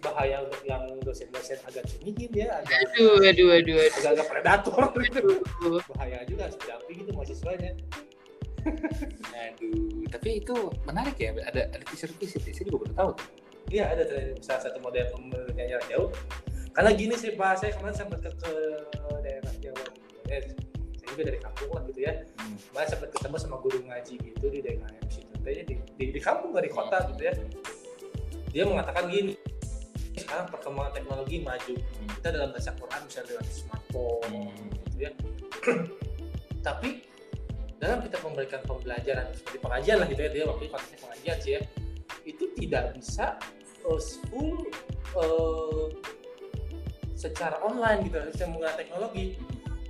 bahaya 0.01 0.41
untuk 0.41 0.61
yang 0.65 0.83
dosen-dosen 1.05 1.61
agak 1.61 1.85
cemihim 1.85 2.31
ya 2.33 2.49
agak 2.57 2.89
aduh 2.89 3.21
aduh 3.21 3.49
aduh 3.53 3.77
aduh, 3.77 3.77
agak, 4.01 4.11
agak 4.17 4.27
predator 4.27 4.81
gitu 4.97 5.21
bahaya 5.93 6.25
juga 6.25 6.49
harus 6.49 6.57
didampingi 6.57 7.01
gitu 7.05 7.11
mahasiswanya 7.13 7.71
Aduh, 9.33 10.05
tapi 10.13 10.37
itu 10.37 10.53
menarik 10.85 11.17
ya. 11.17 11.33
Ada 11.33 11.73
ada 11.73 11.81
teacher 11.81 12.13
visit. 12.21 12.45
ya. 12.45 12.53
Saya 12.53 12.65
juga 12.69 12.85
baru 12.85 12.93
tahu. 12.93 13.11
tuh. 13.17 13.27
Iya 13.73 13.83
ada 13.89 14.03
salah 14.43 14.61
satu 14.61 14.77
model 14.83 15.05
pembelajaran 15.09 15.65
jarak 15.65 15.85
jauh. 15.89 16.09
Karena 16.71 16.89
gini 16.93 17.15
sih 17.17 17.33
Pak, 17.33 17.57
saya 17.57 17.71
kemarin 17.73 17.95
sempat 17.97 18.19
ke, 18.21 18.29
ke 18.37 18.51
daerah 19.25 19.53
Jawa 19.59 19.85
gitu. 20.29 20.70
Juga 21.11 21.21
dari 21.27 21.39
kampung 21.43 21.69
lah 21.75 21.83
gitu 21.91 21.99
ya. 22.01 22.13
Hmm. 22.39 22.55
Kemarin 22.71 22.87
sempat 22.87 23.09
ketemu 23.11 23.35
sama 23.37 23.57
guru 23.59 23.79
ngaji 23.83 24.13
gitu 24.15 24.45
di 24.47 24.59
daerah 24.63 24.89
situ. 25.11 25.33
Tanya 25.41 25.63
di, 25.67 25.75
di, 25.99 26.05
di 26.15 26.19
kampung 26.21 26.49
nggak 26.55 26.65
di 26.65 26.71
kota 26.71 26.97
gitu 27.11 27.21
ya. 27.21 27.33
Dia 28.51 28.63
mengatakan 28.67 29.07
gini, 29.07 29.33
sekarang 30.15 30.47
perkembangan 30.51 30.91
teknologi 30.95 31.37
maju. 31.43 31.73
Kita 32.19 32.27
dalam 32.31 32.49
baca 32.51 32.71
Quran 32.75 33.01
bisa 33.07 33.19
lewat 33.27 33.47
smartphone 33.51 34.47
gitu 34.87 34.97
ya. 35.07 35.11
Tapi 36.67 36.89
dalam 37.81 37.97
kita 38.05 38.17
memberikan 38.21 38.61
pembelajaran 38.61 39.25
seperti 39.33 39.57
pengajian 39.57 39.97
lah 39.97 40.05
gitu 40.05 40.21
ya 40.21 40.29
dia 40.29 40.43
waktu 40.45 40.69
itu 40.69 40.71
konteksnya 40.77 40.99
pengajian 41.01 41.37
sih 41.41 41.51
ya 41.57 41.61
itu 42.29 42.43
tidak 42.53 42.83
bisa 42.93 43.25
uh, 43.89 44.01
full 44.29 44.53
uh, 45.17 45.89
secara 47.17 47.57
online 47.65 48.05
gitu 48.05 48.21
harusnya 48.21 48.45
menggunakan 48.53 48.77
teknologi 48.77 49.25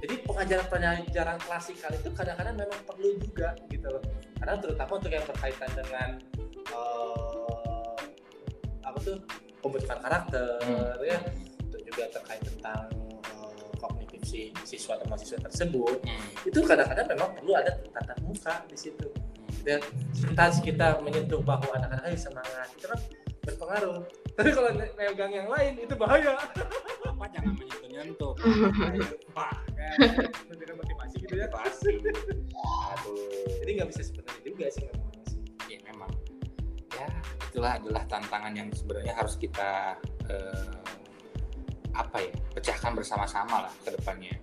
jadi 0.02 0.16
pengajaran-pengajaran 0.26 1.38
klasikal 1.46 1.94
itu 1.94 2.10
kadang-kadang 2.18 2.58
memang 2.58 2.82
perlu 2.90 3.22
juga 3.22 3.54
gitu 3.70 3.86
loh. 3.86 4.02
Karena 4.42 4.58
terutama 4.58 4.92
untuk 4.98 5.12
yang 5.14 5.26
berkaitan 5.30 5.70
dengan 5.78 6.10
uh, 6.74 8.02
apa 8.82 8.98
tuh 9.06 9.22
pembentukan 9.62 10.02
karakter 10.02 10.58
hmm. 10.66 11.06
ya. 11.06 11.20
Itu 11.70 11.78
juga 11.86 12.04
terkait 12.18 12.42
tentang 12.42 12.90
uh, 13.30 13.70
kognitif 13.78 14.26
si 14.26 14.50
siswa 14.66 14.98
atau 14.98 15.06
mahasiswa 15.06 15.38
tersebut. 15.38 16.02
Hmm. 16.02 16.50
itu 16.50 16.60
kadang-kadang 16.66 17.06
memang 17.06 17.30
perlu 17.38 17.54
ada 17.54 17.72
tatap 17.94 18.18
muka 18.26 18.66
di 18.66 18.78
situ. 18.82 19.08
Dan 19.62 19.78
sekitar 20.18 20.50
kita 20.66 20.88
menyentuh 21.06 21.46
bahu 21.46 21.70
anak-anak 21.78 22.18
semangat. 22.18 22.66
Itu 22.74 22.90
kan 22.90 23.00
berpengaruh. 23.46 24.02
Tapi 24.34 24.50
kalau 24.50 24.74
megang 24.98 25.30
yang 25.30 25.46
lain 25.46 25.78
itu 25.78 25.94
bahaya 25.94 26.34
apa 27.22 27.38
jangan 27.38 27.54
menyentuh 27.54 28.34
nyentuh 28.34 28.34
pak 29.38 29.54
dengan 30.58 30.76
motivasi 30.82 31.16
gitu 31.22 31.38
ya 31.38 31.46
pasti 31.54 32.02
aduh. 32.58 33.62
Jadi 33.62 33.72
nggak 33.78 33.90
bisa 33.94 34.02
sebenarnya 34.10 34.42
juga 34.42 34.66
sih 34.74 34.84
memang 34.90 35.14
ya 35.70 35.80
memang. 35.86 36.12
Ya 36.98 37.08
itulah 37.46 37.78
adalah 37.78 38.04
tantangan 38.10 38.58
yang 38.58 38.74
sebenarnya 38.74 39.14
harus 39.14 39.38
kita 39.38 40.02
eh, 40.34 40.82
apa 41.94 42.18
ya 42.26 42.34
pecahkan 42.58 42.98
bersama-sama 42.98 43.70
lah 43.70 43.74
ke 43.86 43.94
depannya. 43.94 44.34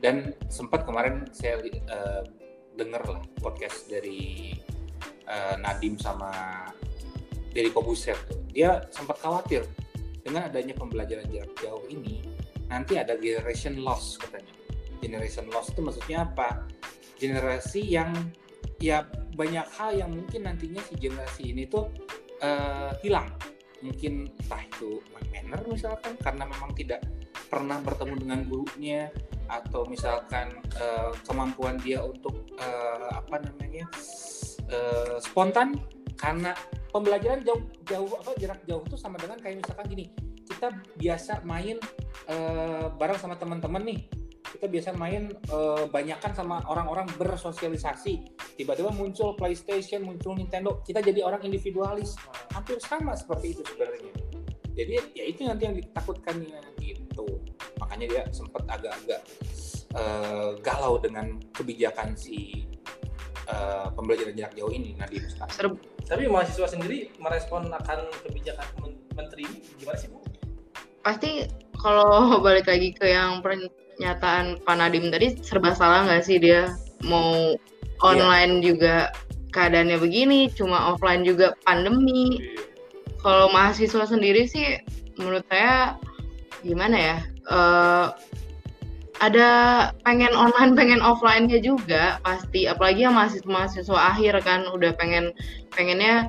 Dan 0.00 0.32
sempat 0.48 0.88
kemarin 0.88 1.28
saya 1.36 1.60
eh, 1.68 2.22
dengar 2.80 3.04
lah 3.04 3.20
podcast 3.44 3.92
dari 3.92 4.56
eh, 5.28 5.56
Nadim 5.60 6.00
sama 6.00 6.32
dari 7.52 7.68
Kobuser 7.68 8.16
tuh. 8.24 8.40
Dia 8.56 8.80
sempat 8.88 9.20
khawatir 9.20 9.68
dengan 10.26 10.50
adanya 10.50 10.74
pembelajaran 10.74 11.30
jarak 11.30 11.54
jauh 11.62 11.86
ini 11.86 12.26
nanti 12.66 12.98
ada 12.98 13.14
generation 13.14 13.78
loss 13.78 14.18
katanya. 14.18 14.50
Generation 14.98 15.46
loss 15.54 15.70
itu 15.70 15.80
maksudnya 15.86 16.26
apa? 16.26 16.66
Generasi 17.14 17.86
yang 17.86 18.10
ya 18.82 19.06
banyak 19.38 19.66
hal 19.78 19.94
yang 19.94 20.10
mungkin 20.10 20.50
nantinya 20.50 20.82
si 20.82 20.98
generasi 20.98 21.54
ini 21.54 21.70
tuh 21.70 21.86
uh, 22.42 22.90
hilang. 23.06 23.30
Mungkin 23.86 24.26
entah 24.42 24.66
itu 24.66 24.98
manner 25.22 25.62
misalkan 25.70 26.18
karena 26.18 26.42
memang 26.48 26.74
tidak 26.74 27.06
pernah 27.46 27.78
bertemu 27.78 28.14
dengan 28.18 28.40
gurunya 28.50 29.06
atau 29.46 29.86
misalkan 29.86 30.58
uh, 30.82 31.14
kemampuan 31.22 31.78
dia 31.78 32.02
untuk 32.02 32.50
uh, 32.58 33.14
apa 33.14 33.46
namanya 33.46 33.86
uh, 34.74 35.22
spontan 35.22 35.78
karena 36.18 36.50
pembelajaran 36.96 37.44
jauh 37.44 37.60
jauh 37.84 38.08
apa 38.16 38.32
jarak 38.40 38.60
jauh 38.64 38.80
itu 38.88 38.96
sama 38.96 39.20
dengan 39.20 39.36
kayak 39.36 39.60
misalkan 39.60 39.84
gini 39.92 40.08
kita 40.56 40.72
biasa 40.96 41.44
main 41.44 41.76
uh, 42.32 42.88
bareng 42.96 43.20
sama 43.20 43.36
teman-teman 43.36 43.82
nih. 43.84 44.00
Kita 44.46 44.72
biasa 44.72 44.96
main 44.96 45.28
uh, 45.52 45.84
banyakan 45.90 46.32
sama 46.32 46.64
orang-orang 46.70 47.04
bersosialisasi. 47.20 48.24
Tiba-tiba 48.56 48.88
muncul 48.94 49.36
PlayStation 49.36 50.06
muncul 50.06 50.32
Nintendo 50.32 50.80
kita 50.80 51.04
jadi 51.04 51.20
orang 51.26 51.44
individualis. 51.44 52.16
Hampir 52.56 52.80
sama 52.80 53.12
seperti 53.12 53.52
itu 53.52 53.62
sebenarnya. 53.68 54.14
Jadi 54.72 54.94
ya 55.12 55.24
itu 55.28 55.44
nanti 55.44 55.62
yang 55.68 55.76
ditakutkannya 55.76 56.60
gitu 56.80 57.26
makanya 57.80 58.06
dia 58.08 58.22
sempat 58.32 58.64
agak-agak 58.68 59.20
uh, 59.96 60.56
galau 60.60 61.00
dengan 61.00 61.36
kebijakan 61.52 62.12
si 62.16 62.64
uh, 63.50 63.88
pembelajaran 63.94 64.34
jarak 64.34 64.54
jauh 64.54 64.72
ini 64.72 64.94
Nadim 64.98 65.22
sekarang. 65.26 65.78
Tapi 66.06 66.22
mahasiswa 66.30 66.66
sendiri 66.70 67.10
merespon 67.18 67.66
akan 67.70 67.98
kebijakan 68.22 68.94
menteri 69.16 69.46
gimana 69.78 69.98
sih 69.98 70.08
Bu? 70.10 70.22
Pasti 71.02 71.46
kalau 71.78 72.30
balik 72.44 72.70
lagi 72.70 72.94
ke 72.94 73.10
yang 73.10 73.42
pernyataan 73.42 74.62
Pak 74.62 74.76
Nadim 74.78 75.10
tadi 75.10 75.38
serba 75.42 75.74
salah 75.74 76.06
nggak 76.06 76.22
sih 76.22 76.38
dia 76.38 76.74
mau 77.02 77.54
online 78.04 78.60
yeah. 78.60 78.64
juga 78.64 78.96
keadaannya 79.56 79.96
begini, 79.96 80.52
cuma 80.52 80.92
offline 80.92 81.24
juga 81.24 81.56
pandemi. 81.64 82.38
Yeah. 82.38 82.64
Kalau 83.24 83.50
mahasiswa 83.50 84.04
sendiri 84.06 84.46
sih 84.46 84.78
menurut 85.18 85.42
saya 85.50 85.96
gimana 86.62 86.96
ya? 86.98 87.16
Uh, 87.46 88.06
ada 89.20 89.48
pengen 90.04 90.32
online 90.36 90.76
pengen 90.76 91.00
offline-nya 91.00 91.60
juga 91.64 92.20
pasti. 92.20 92.68
Apalagi 92.68 93.08
yang 93.08 93.16
mahasiswa 93.16 93.48
mahasiswa 93.48 93.98
akhir 94.12 94.44
kan 94.44 94.68
udah 94.68 94.92
pengen 94.96 95.32
pengennya 95.72 96.28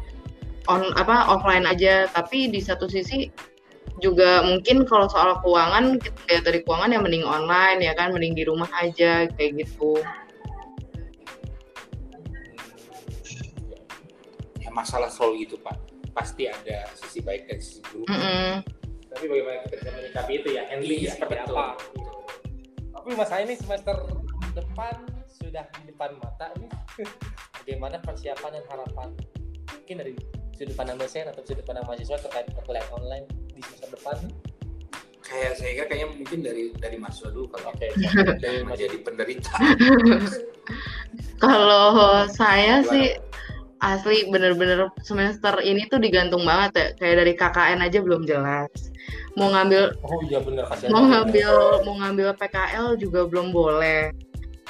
on 0.71 0.95
apa 0.95 1.27
offline 1.27 1.67
aja. 1.67 2.07
Tapi 2.07 2.47
di 2.47 2.63
satu 2.63 2.87
sisi 2.87 3.27
juga 3.99 4.45
mungkin 4.45 4.85
kalau 4.85 5.09
soal 5.09 5.41
keuangan 5.41 5.97
kita 5.97 6.19
lihat 6.29 6.43
dari 6.45 6.59
keuangan 6.61 6.93
ya 6.93 6.99
mending 7.01 7.25
online 7.25 7.81
ya 7.81 7.97
kan 7.97 8.13
mending 8.13 8.37
di 8.37 8.43
rumah 8.47 8.69
aja 8.79 9.27
kayak 9.35 9.67
gitu. 9.67 9.99
Ya 14.63 14.69
masalah 14.71 15.11
selalu 15.11 15.49
gitu 15.49 15.59
pak. 15.59 15.75
Pasti 16.15 16.47
ada 16.47 16.87
sisi 16.95 17.19
baik 17.19 17.51
dan 17.51 17.59
sisi 17.59 17.83
buruk. 17.91 18.07
Mm 18.09 18.21
-hmm. 18.21 18.53
tapi 19.17 19.33
bagaimana 19.33 19.65
kita 19.65 19.75
bisa 19.81 19.89
menyikapi 19.97 20.31
itu 20.37 20.49
ya? 20.53 20.63
Handling 20.69 21.01
iya, 21.01 21.11
seperti 21.17 21.41
apa 21.41 21.73
tapi 23.07 23.23
mas 23.23 23.31
ini 23.39 23.55
semester 23.55 23.95
depan 24.51 24.99
sudah 25.31 25.63
di 25.79 25.95
depan 25.95 26.11
mata 26.19 26.51
nih 26.59 26.67
bagaimana 27.63 28.03
persiapan 28.03 28.59
dan 28.59 28.65
harapan? 28.67 29.15
Mungkin 29.79 29.95
dari 30.03 30.13
sudut 30.51 30.75
pandang 30.75 30.99
dosen 30.99 31.23
atau 31.23 31.39
sudut 31.47 31.63
pandang 31.63 31.87
mahasiswa 31.87 32.19
terkait 32.19 32.51
perkuliahan 32.51 32.91
online 32.91 33.23
di 33.55 33.63
semester 33.63 33.95
depan? 33.95 34.17
Kayak 35.23 35.55
saya 35.55 35.71
kira 35.71 35.85
kayaknya 35.87 36.07
mungkin 36.19 36.39
dari 36.43 36.63
dari 36.75 36.97
mahasiswa 36.99 37.31
dulu 37.31 37.47
kalau 37.47 37.71
okay. 37.71 37.95
dari 38.43 38.59
menjadi 38.67 38.97
penderita. 38.99 39.55
Kalau 41.47 42.27
saya 42.27 42.83
sih 42.91 43.15
asli 43.81 44.25
bener-bener 44.29 44.89
semester 45.05 45.57
ini 45.61 45.85
tuh 45.89 46.01
digantung 46.01 46.43
banget 46.43 46.71
ya. 46.73 46.87
Kayak 46.97 47.15
dari 47.23 47.33
KKN 47.37 47.79
aja 47.85 47.99
belum 48.01 48.21
jelas. 48.25 48.71
Mau 49.37 49.53
ngambil 49.53 49.93
oh 50.01 50.21
iya 50.25 50.41
bener 50.41 50.65
mau 50.89 51.05
ngambil 51.05 51.51
mau 51.85 51.95
ngambil 52.01 52.27
PKL 52.35 52.97
juga 52.97 53.29
belum 53.29 53.53
boleh. 53.53 54.11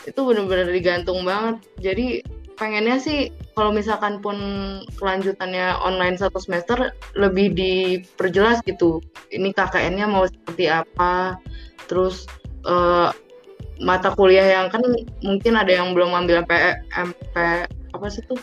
Itu 0.03 0.27
bener-bener 0.27 0.67
digantung 0.71 1.23
banget. 1.23 1.63
Jadi 1.79 2.07
pengennya 2.57 2.97
sih 2.97 3.29
kalau 3.53 3.69
misalkan 3.69 4.19
pun 4.19 4.37
kelanjutannya 4.97 5.77
online 5.79 6.17
satu 6.17 6.41
semester 6.41 6.91
lebih 7.15 7.53
diperjelas 7.55 8.59
gitu. 8.67 8.99
Ini 9.31 9.55
KKN-nya 9.55 10.07
mau 10.09 10.27
seperti 10.27 10.67
apa. 10.67 11.39
Terus 11.87 12.27
uh, 12.67 13.15
mata 13.79 14.09
kuliah 14.17 14.57
yang 14.57 14.67
kan 14.73 14.81
mungkin 15.21 15.53
ada 15.53 15.69
yang 15.69 15.93
belum 15.93 16.13
ambil 16.13 16.43
MP, 16.43 16.51
MP 16.97 17.35
apa 17.93 18.07
sih 18.09 18.25
tuh 18.25 18.37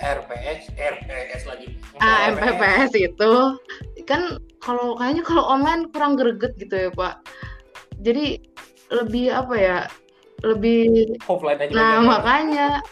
RPS, 0.00 0.72
RPS 0.76 1.42
lagi. 1.48 1.66
Ah, 1.98 2.32
MPPS 2.32 2.92
itu 2.96 3.32
kan 4.04 4.38
kalau 4.60 4.94
kayaknya 5.00 5.22
kalau 5.24 5.44
online 5.46 5.88
kurang 5.90 6.14
greget 6.14 6.52
gitu 6.60 6.88
ya 6.88 6.90
Pak. 6.92 7.24
Jadi 8.04 8.40
lebih 8.92 9.32
apa 9.32 9.54
ya? 9.56 9.78
Lebih 10.44 11.16
offline 11.26 11.58
aja. 11.64 11.72
Nah, 11.72 11.94
makanya 12.04 12.84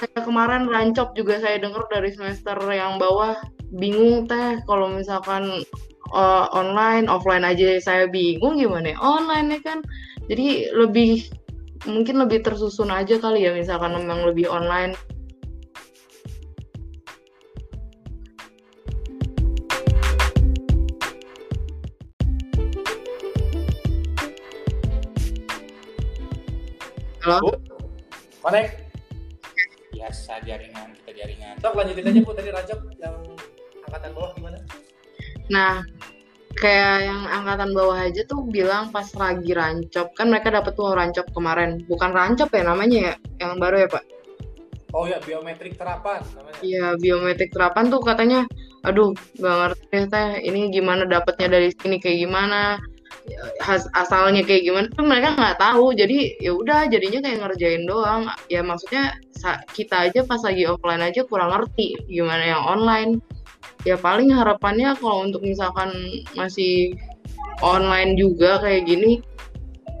kayak 0.00 0.24
kemarin 0.24 0.66
rancop 0.66 1.12
juga 1.14 1.38
saya 1.38 1.60
dengar 1.60 1.84
dari 1.92 2.10
semester 2.12 2.56
yang 2.72 2.96
bawah 2.96 3.36
bingung 3.76 4.26
teh 4.26 4.58
kalau 4.66 4.90
misalkan 4.90 5.62
uh, 6.16 6.46
online 6.50 7.06
offline 7.06 7.46
aja 7.46 7.78
saya 7.78 8.08
bingung 8.10 8.58
gimana 8.58 8.96
ya? 8.96 8.98
online 8.98 9.56
ya 9.56 9.60
kan 9.62 9.78
jadi 10.26 10.72
lebih 10.74 11.28
mungkin 11.88 12.20
lebih 12.20 12.44
tersusun 12.44 12.92
aja 12.92 13.16
kali 13.16 13.44
ya 13.44 13.52
misalkan 13.56 13.96
memang 13.96 14.24
lebih 14.28 14.48
online 14.48 14.96
Halo? 27.30 27.46
Bu, 27.46 27.54
connect. 28.42 28.90
Biasa 29.94 30.42
jaringan, 30.42 30.90
kita 30.98 31.10
jaringan. 31.14 31.54
Sok 31.62 31.78
lanjutin 31.78 32.10
aja 32.10 32.20
Bu 32.26 32.32
tadi 32.34 32.50
Rajab 32.50 32.78
yang 32.98 33.16
angkatan 33.86 34.10
bawah 34.18 34.30
gimana? 34.34 34.58
Nah, 35.46 35.86
kayak 36.58 37.06
yang 37.06 37.22
angkatan 37.30 37.70
bawah 37.70 38.02
aja 38.02 38.26
tuh 38.26 38.42
bilang 38.50 38.90
pas 38.90 39.06
lagi 39.14 39.54
rancop 39.54 40.10
kan 40.18 40.26
mereka 40.26 40.50
dapet 40.50 40.74
tuh 40.74 40.90
rancop 40.90 41.30
kemarin 41.30 41.86
bukan 41.86 42.10
rancop 42.10 42.50
ya 42.50 42.66
namanya 42.66 42.98
ya 42.98 43.14
yang 43.38 43.62
baru 43.62 43.86
ya 43.86 43.88
pak 43.94 44.04
oh 44.90 45.06
ya 45.06 45.22
biometrik 45.22 45.78
terapan 45.78 46.18
namanya 46.34 46.58
iya 46.66 46.86
biometrik 46.98 47.54
terapan 47.54 47.94
tuh 47.94 48.02
katanya 48.02 48.42
aduh 48.82 49.14
gak 49.38 49.56
ngerti 49.62 49.98
teh 50.10 50.28
ini 50.42 50.74
gimana 50.74 51.06
dapetnya 51.06 51.46
dari 51.46 51.70
sini 51.70 52.02
kayak 52.02 52.26
gimana 52.26 52.82
asalnya 53.94 54.42
kayak 54.42 54.62
gimana 54.66 54.86
tuh 54.92 55.06
mereka 55.06 55.36
nggak 55.36 55.58
tahu. 55.60 55.92
Jadi 55.94 56.40
ya 56.40 56.52
udah 56.56 56.88
jadinya 56.90 57.20
kayak 57.24 57.38
ngerjain 57.44 57.84
doang. 57.84 58.30
Ya 58.52 58.60
maksudnya 58.64 59.16
kita 59.72 60.10
aja 60.10 60.20
pas 60.26 60.40
lagi 60.44 60.68
offline 60.68 61.04
aja 61.04 61.24
kurang 61.24 61.54
ngerti 61.54 61.96
gimana 62.10 62.44
yang 62.56 62.62
online. 62.64 63.12
Ya 63.88 63.96
paling 63.96 64.28
harapannya 64.28 64.92
kalau 65.00 65.24
untuk 65.24 65.40
misalkan 65.40 65.92
masih 66.36 66.92
online 67.64 68.16
juga 68.16 68.60
kayak 68.60 68.88
gini 68.88 69.24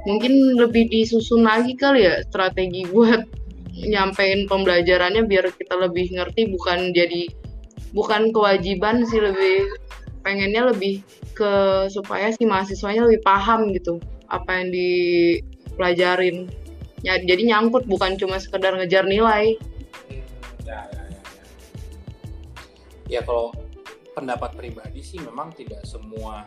mungkin 0.08 0.56
lebih 0.56 0.88
disusun 0.88 1.44
lagi 1.44 1.76
kali 1.76 2.08
ya 2.08 2.24
strategi 2.24 2.88
buat 2.88 3.28
nyampein 3.76 4.48
pembelajarannya 4.48 5.28
biar 5.28 5.52
kita 5.56 5.76
lebih 5.76 6.12
ngerti 6.16 6.48
bukan 6.52 6.92
jadi 6.96 7.28
bukan 7.92 8.32
kewajiban 8.32 9.04
sih 9.08 9.20
lebih 9.20 9.68
pengennya 10.20 10.68
lebih 10.70 11.00
ke 11.32 11.52
supaya 11.88 12.30
si 12.32 12.44
mahasiswanya 12.44 13.08
lebih 13.08 13.24
paham 13.24 13.72
gitu 13.72 13.98
apa 14.28 14.60
yang 14.60 14.68
dipelajarin 14.70 16.48
ya 17.00 17.16
jadi 17.18 17.56
nyangkut 17.56 17.88
bukan 17.88 18.20
cuma 18.20 18.36
sekedar 18.36 18.76
ngejar 18.76 19.08
nilai 19.08 19.56
Hmm, 20.10 20.22
ya, 20.68 20.80
ya, 20.92 21.02
ya, 21.08 21.20
ya. 21.22 21.44
Ya 23.10 23.20
kalau 23.26 23.50
pendapat 24.14 24.54
pribadi 24.54 25.00
sih 25.00 25.18
memang 25.18 25.50
tidak 25.56 25.82
semua 25.88 26.44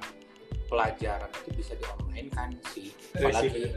pelajaran 0.70 1.30
itu 1.44 1.50
bisa 1.58 1.74
di 1.78 1.86
online 1.86 2.30
kan 2.32 2.50
sih. 2.72 2.90
Apalagi 3.14 3.74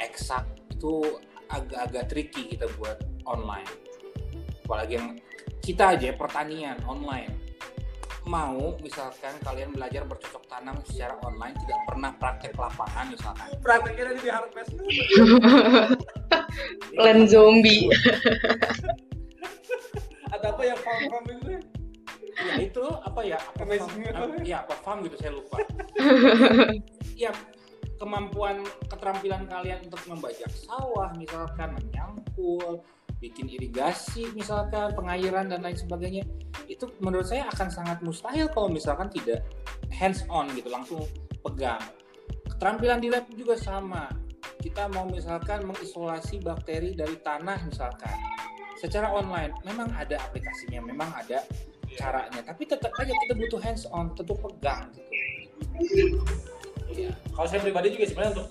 eksak 0.00 0.44
itu 0.70 1.20
agak-agak 1.48 2.04
tricky 2.08 2.56
kita 2.56 2.68
buat 2.78 3.00
online. 3.24 3.68
Apalagi 4.64 4.92
yang 5.00 5.08
kita 5.64 5.96
aja 5.96 6.12
pertanian 6.14 6.78
online. 6.84 7.47
Mau 8.28 8.76
misalkan 8.84 9.32
kalian 9.40 9.72
belajar 9.72 10.04
bercocok 10.04 10.44
tanam 10.52 10.76
secara 10.84 11.16
online 11.24 11.56
tidak 11.64 11.80
pernah 11.88 12.12
praktek 12.20 12.52
lapangan 12.60 13.08
misalkan. 13.08 13.48
prakteknya 13.64 14.12
di 14.20 14.28
Harvest 14.28 14.76
plan 16.92 17.24
zombie 17.32 17.88
atau 20.34 20.48
apa 20.52 20.62
yang 20.62 20.78
farm 20.84 21.02
farm 21.08 21.26
itu 21.32 21.48
ya 22.38 22.54
itu 22.62 22.84
apa 22.84 23.20
ya 23.24 23.38
apa 23.40 23.62
Amazing 23.66 24.04
farm, 24.12 24.30
gitu. 24.36 24.46
ya 24.46 24.56
apa 24.62 24.74
farm 24.84 24.98
gitu 25.08 25.16
saya 25.18 25.32
lupa 25.34 25.56
ya 27.26 27.30
kemampuan 27.98 28.62
keterampilan 28.86 29.42
kalian 29.50 29.82
untuk 29.90 30.02
membajak 30.06 30.50
sawah 30.54 31.10
misalkan 31.18 31.74
menyangkul 31.74 32.78
bikin 33.18 33.50
irigasi 33.50 34.30
misalkan 34.34 34.94
pengairan 34.94 35.50
dan 35.50 35.58
lain 35.58 35.74
sebagainya 35.74 36.22
itu 36.70 36.86
menurut 37.02 37.26
saya 37.26 37.50
akan 37.50 37.68
sangat 37.68 37.98
mustahil 38.06 38.46
kalau 38.54 38.70
misalkan 38.70 39.10
tidak 39.10 39.42
hands 39.90 40.22
on 40.30 40.46
gitu 40.54 40.70
langsung 40.70 41.02
pegang. 41.42 41.82
Keterampilan 42.46 42.98
di 43.02 43.08
lab 43.10 43.26
juga 43.34 43.58
sama. 43.58 44.06
Kita 44.58 44.90
mau 44.90 45.06
misalkan 45.06 45.66
mengisolasi 45.66 46.42
bakteri 46.42 46.94
dari 46.94 47.18
tanah 47.18 47.58
misalkan. 47.66 48.14
Secara 48.78 49.10
online 49.10 49.54
memang 49.66 49.90
ada 49.94 50.22
aplikasinya 50.22 50.78
memang 50.78 51.10
ada 51.10 51.42
caranya 51.98 52.40
tapi 52.46 52.62
tetap 52.62 52.94
aja 53.00 53.10
kita 53.10 53.34
butuh 53.34 53.58
hands 53.58 53.90
on 53.90 54.14
tentu 54.14 54.38
pegang 54.38 54.86
gitu. 54.94 55.10
Iya. 56.94 57.10
Kalau 57.34 57.46
saya 57.50 57.60
pribadi 57.62 57.94
juga 57.98 58.06
sebenarnya 58.06 58.32
untuk 58.38 58.48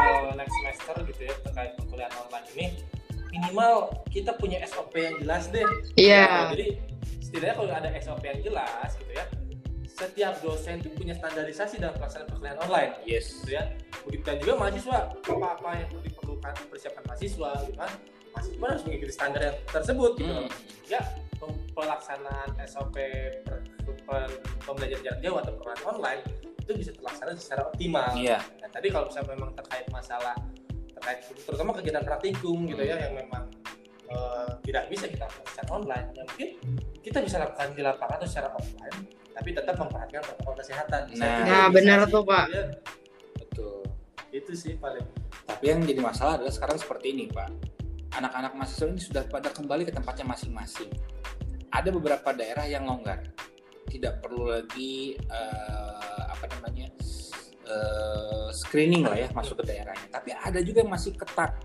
uh, 0.00 0.32
next 0.36 0.54
semester 0.62 0.94
gitu 1.04 1.20
ya 1.28 1.34
terkait 1.44 1.72
perkuliahan 1.76 2.14
online 2.16 2.46
ini 2.56 2.66
minimal 3.32 3.90
kita 4.10 4.34
punya 4.36 4.62
SOP 4.66 4.94
yang 4.96 5.16
jelas 5.22 5.48
deh. 5.50 5.66
Iya. 5.98 6.26
Nah, 6.26 6.50
jadi 6.52 6.66
setidaknya 7.22 7.54
kalau 7.58 7.70
ada 7.72 7.90
SOP 8.00 8.22
yang 8.24 8.40
jelas 8.42 8.90
gitu 8.98 9.12
ya, 9.14 9.24
setiap 9.86 10.34
dosen 10.44 10.84
itu 10.84 10.88
punya 10.92 11.14
standarisasi 11.16 11.80
dalam 11.80 11.96
pelaksanaan 11.96 12.28
perkuliahan 12.28 12.58
online 12.68 12.92
yes 13.08 13.42
gitu 13.42 13.56
ya. 13.56 13.64
Begitu 14.04 14.22
dan 14.24 14.36
juga 14.42 14.52
mahasiswa 14.60 14.96
apa-apa 15.24 15.68
yang 15.80 15.88
perlu 15.88 16.02
diperlukan 16.04 16.52
persiapan 16.68 17.02
mahasiswa 17.08 17.50
gitu 17.64 17.76
kan. 17.80 17.92
Mahasiswa 18.36 18.66
harus 18.68 18.82
mengikuti 18.84 19.12
standar 19.12 19.40
yang 19.40 19.56
tersebut 19.72 20.12
gitu. 20.20 20.32
Hmm. 20.32 20.48
Ya 20.86 21.00
pelaksanaan 21.76 22.56
SOP 22.64 22.96
per, 23.44 23.60
per, 23.84 24.28
pembelajaran 24.64 25.04
jarak 25.04 25.20
jauh 25.20 25.36
atau 25.36 25.52
perkuliahan 25.60 25.84
online 25.84 26.22
itu 26.66 26.72
bisa 26.74 26.90
terlaksana 26.96 27.36
secara 27.36 27.62
optimal. 27.68 28.10
iya 28.16 28.40
Nah, 28.64 28.68
tadi 28.72 28.88
kalau 28.90 29.06
misalnya 29.06 29.28
memang 29.36 29.50
terkait 29.54 29.86
masalah 29.92 30.34
terkait 30.96 31.20
terutama 31.44 31.70
kegiatan 31.76 32.02
praktikum 32.02 32.64
gitu 32.66 32.82
ya 32.82 32.96
yang 32.96 33.14
memang 33.14 33.44
eh, 34.08 34.50
tidak 34.64 34.88
bisa 34.88 35.04
kita 35.06 35.28
lakukan 35.28 35.46
secara 35.52 35.68
online, 35.76 36.06
ya 36.16 36.22
mungkin 36.24 36.50
kita 37.04 37.18
bisa 37.22 37.36
lakukan 37.38 37.66
di 37.76 37.82
lapangan 37.86 38.16
atau 38.18 38.26
secara 38.26 38.48
offline, 38.56 38.98
tapi 39.30 39.48
tetap 39.54 39.76
memperhatikan 39.78 40.22
protokol 40.26 40.54
kesehatan. 40.58 41.02
Nah. 41.14 41.44
Nah, 41.46 41.66
benar 41.70 42.08
tuh, 42.10 42.26
Pak. 42.26 42.46
ya. 42.50 42.64
betul 43.38 43.86
Itu 44.34 44.52
sih 44.58 44.74
paling. 44.76 45.06
tapi 45.46 45.70
yang 45.70 45.80
jadi 45.86 46.02
masalah 46.02 46.42
adalah 46.42 46.50
sekarang 46.50 46.76
seperti 46.76 47.14
ini 47.14 47.30
pak 47.30 47.48
anak-anak 48.18 48.52
mahasiswa 48.58 48.90
ini 48.90 48.98
sudah 48.98 49.22
pada 49.30 49.54
kembali 49.54 49.86
ke 49.86 49.92
tempatnya 49.94 50.26
masing-masing 50.26 50.90
ada 51.70 51.88
beberapa 51.94 52.34
daerah 52.34 52.66
yang 52.66 52.82
longgar 52.82 53.22
tidak 53.86 54.18
perlu 54.18 54.50
lagi 54.50 55.14
eh, 55.14 56.22
apa 56.26 56.44
namanya 56.58 56.90
screening 58.52 59.06
lah 59.06 59.16
ya 59.16 59.28
masuk 59.32 59.62
ke 59.62 59.74
daerahnya. 59.74 60.06
Tapi 60.10 60.30
ada 60.34 60.60
juga 60.62 60.84
yang 60.84 60.92
masih 60.92 61.14
ketat. 61.16 61.56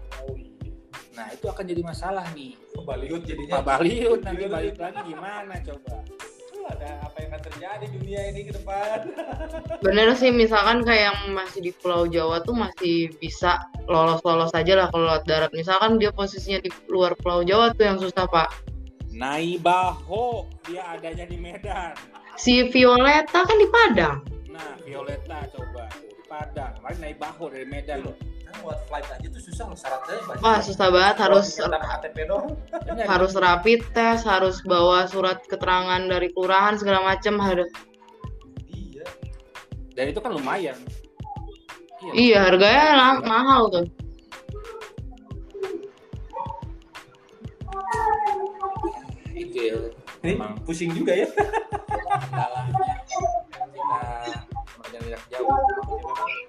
Nah 1.12 1.28
itu 1.36 1.46
akan 1.46 1.66
jadi 1.68 1.82
masalah 1.84 2.26
nih. 2.32 2.56
Kebaliut 2.72 3.22
jadinya. 3.28 3.60
Pak 3.60 3.64
Baliut 3.68 4.22
nanti 4.24 4.46
balik 4.48 4.78
lagi 4.80 5.00
gimana 5.12 5.54
coba? 5.60 5.96
Tuh, 6.52 6.64
ada 6.72 6.90
apa 7.04 7.18
yang 7.20 7.32
akan 7.36 7.42
terjadi 7.52 7.86
dunia 7.92 8.22
ini 8.32 8.42
ke 8.48 8.52
depan? 8.56 8.98
bener 9.86 10.08
sih 10.16 10.32
misalkan 10.32 10.88
kayak 10.88 11.12
yang 11.12 11.20
masih 11.36 11.60
di 11.60 11.72
Pulau 11.76 12.08
Jawa 12.08 12.40
tuh 12.48 12.56
masih 12.56 13.12
bisa 13.20 13.60
lolos-lolos 13.92 14.56
aja 14.56 14.74
lah 14.80 14.88
kalau 14.90 15.12
lewat 15.12 15.24
darat. 15.28 15.52
Misalkan 15.52 16.00
dia 16.00 16.16
posisinya 16.16 16.64
di 16.64 16.72
luar 16.88 17.14
Pulau 17.20 17.44
Jawa 17.44 17.76
tuh 17.76 17.86
yang 17.86 18.00
susah 18.00 18.26
pak. 18.26 18.50
Naibaho 19.12 20.48
dia 20.64 20.96
adanya 20.96 21.28
di 21.28 21.36
Medan. 21.36 21.92
Si 22.40 22.72
Violeta 22.72 23.44
kan 23.44 23.58
di 23.60 23.68
Padang. 23.68 24.18
Nah 24.48 24.80
Violeta 24.88 25.44
coba 25.52 25.92
Padang 26.32 26.72
kemarin 26.80 26.98
Naibaho 27.02 27.52
dari 27.52 27.68
Medan 27.68 28.08
loh 28.08 28.16
Kan 28.42 28.56
buat 28.64 28.80
flight 28.88 29.04
aja 29.06 29.28
tuh 29.28 29.42
susah 29.42 29.68
loh 29.68 29.76
syaratnya 29.76 30.16
banyak. 30.24 30.40
wah 30.40 30.60
susah 30.60 30.88
banget 30.88 31.18
harus 31.20 31.48
KTP 31.56 32.18
doang. 32.24 32.56
Harus 33.04 33.32
rapid 33.34 33.80
test 33.92 34.24
harus 34.24 34.64
bawa 34.64 35.04
surat 35.06 35.44
keterangan 35.44 36.00
dari 36.02 36.32
kelurahan 36.32 36.76
segala 36.76 37.04
macem 37.06 37.36
harus 37.38 37.68
Iya. 38.66 39.04
dan 39.92 40.06
itu 40.08 40.20
kan 40.20 40.32
lumayan 40.32 40.76
iya 42.02 42.12
iya 42.14 42.38
harganya 42.42 42.86
lah- 42.94 43.22
mahal 43.22 43.68
tuh 43.68 43.86
itu 49.34 49.60
ya 49.60 49.76
Ini 50.22 50.38
Emang. 50.38 50.54
pusing 50.62 50.94
juga 50.94 51.18
ya. 51.18 51.26
kendalanya 52.22 52.78
kita 53.10 54.51
mengajar 54.82 55.02
jarak 55.06 55.24
jauh. 55.30 55.50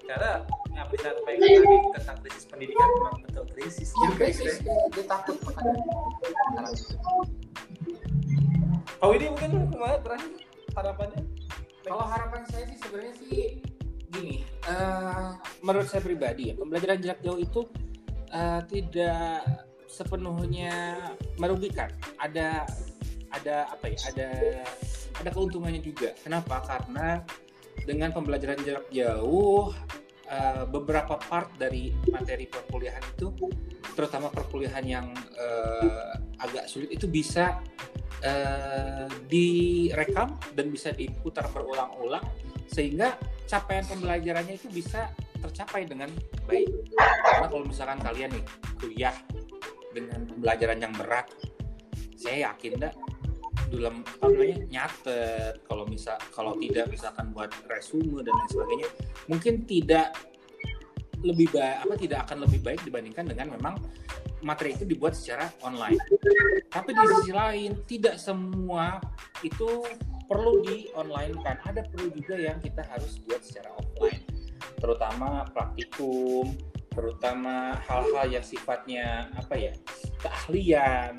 Karena 0.09 0.33
yang 0.73 0.87
bisa 0.89 1.09
sampaikan 1.13 1.41
tadi 1.45 1.77
tentang 2.01 2.19
krisis 2.25 2.45
pendidikan 2.49 2.89
memang 2.97 3.17
betul 3.29 3.45
krisis 3.53 3.89
juga 3.93 4.15
krisis. 4.17 4.53
sih. 4.57 4.65
dia, 4.65 5.05
takut 5.05 5.37
makanya. 5.45 5.73
Itu. 6.73 7.15
Pak 9.03 9.07
Widi 9.11 9.27
mungkin 9.29 9.51
kemarin 9.69 10.01
terakhir 10.01 10.33
harapannya? 10.73 11.23
Kalau 11.83 12.07
harapan 12.07 12.43
saya 12.49 12.65
sih 12.71 12.79
sebenarnya 12.79 13.15
sih 13.19 13.35
gini 14.13 14.45
eh, 14.69 15.29
menurut 15.65 15.89
saya 15.89 16.05
pribadi 16.05 16.53
ya 16.53 16.55
pembelajaran 16.55 17.01
jarak 17.01 17.21
jauh 17.25 17.41
itu 17.41 17.61
eh, 18.31 18.61
tidak 18.71 19.45
sepenuhnya 19.91 20.97
merugikan. 21.37 21.93
Ada 22.17 22.65
ada 23.33 23.57
apa 23.69 23.85
ya 23.89 23.99
ada 24.13 24.29
ada 25.21 25.31
keuntungannya 25.33 25.83
juga. 25.85 26.17
Kenapa? 26.23 26.65
Karena 26.65 27.21
dengan 27.83 28.15
pembelajaran 28.15 28.61
jarak 28.63 28.87
jauh 28.93 29.73
eh, 30.29 30.65
beberapa 30.69 31.19
part 31.19 31.53
dari 31.59 31.91
materi 32.11 32.47
perkuliahan 32.47 33.03
itu 33.17 33.33
terutama 33.93 34.31
perkuliahan 34.31 34.85
yang 34.87 35.07
eh, 35.37 36.13
agak 36.43 36.71
sulit 36.71 36.91
itu 36.95 37.11
bisa 37.11 37.61
eh, 38.23 39.09
direkam 39.27 40.39
dan 40.55 40.67
bisa 40.71 40.95
diputar 40.95 41.47
berulang-ulang 41.51 42.23
sehingga 42.71 43.19
capaian 43.45 43.85
pembelajarannya 43.85 44.57
itu 44.57 44.69
bisa 44.73 45.13
tercapai 45.43 45.85
dengan 45.85 46.09
baik. 46.47 46.71
Karena 46.97 47.47
kalau 47.51 47.67
misalkan 47.67 48.01
kalian 48.01 48.31
nih 48.33 48.45
kuliah 48.81 49.17
dengan 49.93 50.25
pembelajaran 50.25 50.79
yang 50.81 50.95
berat, 50.97 51.29
saya 52.17 52.49
yakin 52.49 52.81
dah 52.81 52.93
dalam 53.79 54.05
apa 54.05 54.27
namanya 54.29 54.59
nyatet 54.69 55.55
kalau 55.65 55.85
misal 55.89 56.17
kalau 56.33 56.53
tidak 56.61 56.87
misalkan 56.93 57.33
buat 57.33 57.51
resume 57.69 58.21
dan 58.21 58.33
lain 58.35 58.51
sebagainya 58.51 58.89
mungkin 59.31 59.55
tidak 59.65 60.17
lebih 61.23 61.49
baik 61.55 61.77
apa 61.87 61.95
tidak 61.95 62.19
akan 62.29 62.39
lebih 62.45 62.61
baik 62.61 62.81
dibandingkan 62.83 63.25
dengan 63.31 63.55
memang 63.55 63.75
materi 64.43 64.75
itu 64.75 64.85
dibuat 64.85 65.15
secara 65.15 65.49
online. 65.63 65.99
Tapi 66.69 66.91
di 66.93 67.05
sisi 67.17 67.33
lain 67.33 67.71
tidak 67.87 68.19
semua 68.19 68.99
itu 69.47 69.87
perlu 70.27 70.61
di 70.67 70.91
online 70.99 71.39
kan. 71.41 71.57
Ada 71.63 71.87
perlu 71.89 72.11
juga 72.13 72.37
yang 72.37 72.59
kita 72.59 72.83
harus 72.91 73.23
buat 73.25 73.41
secara 73.41 73.71
offline. 73.79 74.23
Terutama 74.83 75.47
praktikum, 75.55 76.59
terutama 76.91 77.79
hal-hal 77.87 78.27
yang 78.29 78.45
sifatnya 78.45 79.31
apa 79.39 79.55
ya? 79.55 79.73
keahlian. 80.23 81.19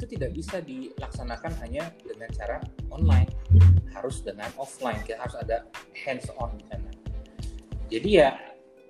Itu 0.00 0.08
tidak 0.08 0.32
bisa 0.32 0.64
dilaksanakan 0.64 1.52
hanya 1.60 1.92
dengan 2.00 2.32
cara 2.32 2.56
online. 2.88 3.28
Harus 3.92 4.24
dengan 4.24 4.48
offline. 4.56 4.96
Kita 5.04 5.20
harus 5.20 5.36
ada 5.36 5.68
hands 5.92 6.32
on 6.34 6.56
di 6.56 6.64
sana. 6.64 6.88
Jadi 7.90 8.10
ya 8.16 8.32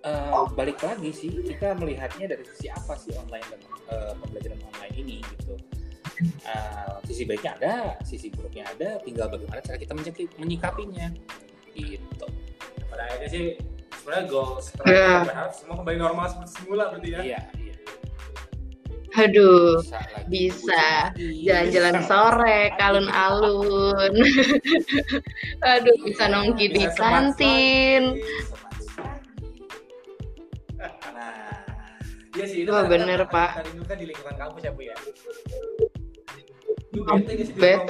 eh, 0.01 0.33
balik 0.55 0.79
lagi 0.81 1.11
sih 1.11 1.35
kita 1.43 1.75
melihatnya 1.75 2.31
dari 2.31 2.47
sisi 2.47 2.71
apa 2.71 2.95
sih 2.95 3.11
online 3.19 3.43
dan 3.51 3.61
eh, 3.91 4.13
pembelajaran 4.17 4.61
online 4.71 4.95
ini 4.95 5.17
gitu. 5.35 5.59
Eh, 6.21 6.95
sisi 7.09 7.25
baiknya 7.25 7.57
ada, 7.59 7.75
sisi 8.05 8.29
buruknya 8.29 8.69
ada, 8.69 9.01
tinggal 9.01 9.27
bagaimana 9.27 9.65
cara 9.65 9.75
kita 9.75 9.97
menyikapi- 9.97 10.37
menyikapinya 10.37 11.11
gitu. 11.75 12.27
pada 12.87 13.03
akhirnya 13.09 13.31
sih 13.31 13.45
sebenarnya 13.95 14.25
goal 14.29 14.59
setelah 14.61 15.23
Iya. 15.25 15.49
semua 15.55 15.81
kembali 15.81 15.97
normal 15.97 16.27
seperti 16.29 16.51
semula 16.61 16.85
berarti 16.93 17.09
ya 17.09 17.21
Iya, 17.21 17.25
iya. 17.25 17.41
Aduh, 19.21 19.83
Bisa 20.31 21.11
jalan-jalan 21.19 21.97
sore, 22.07 22.71
kalun-alun. 22.79 24.13
Aduh, 25.67 25.97
bisa 26.07 26.25
nongki 26.31 26.67
di 26.71 26.85
kantin. 26.95 28.17
Nah, 30.81 31.51
Iya 32.31 32.47
sih, 32.47 32.63
itu 32.63 32.71
Wah, 32.71 32.87
kadang-kadang 32.87 33.11
bener, 33.11 33.21
Pak. 33.27 33.51
di 33.99 34.05
lingkungan 34.07 34.37
kampus 34.39 34.63
ya, 34.63 34.71
Bu 34.71 34.83
ya. 34.87 34.95
Sih 36.91 37.47
di? 37.55 37.85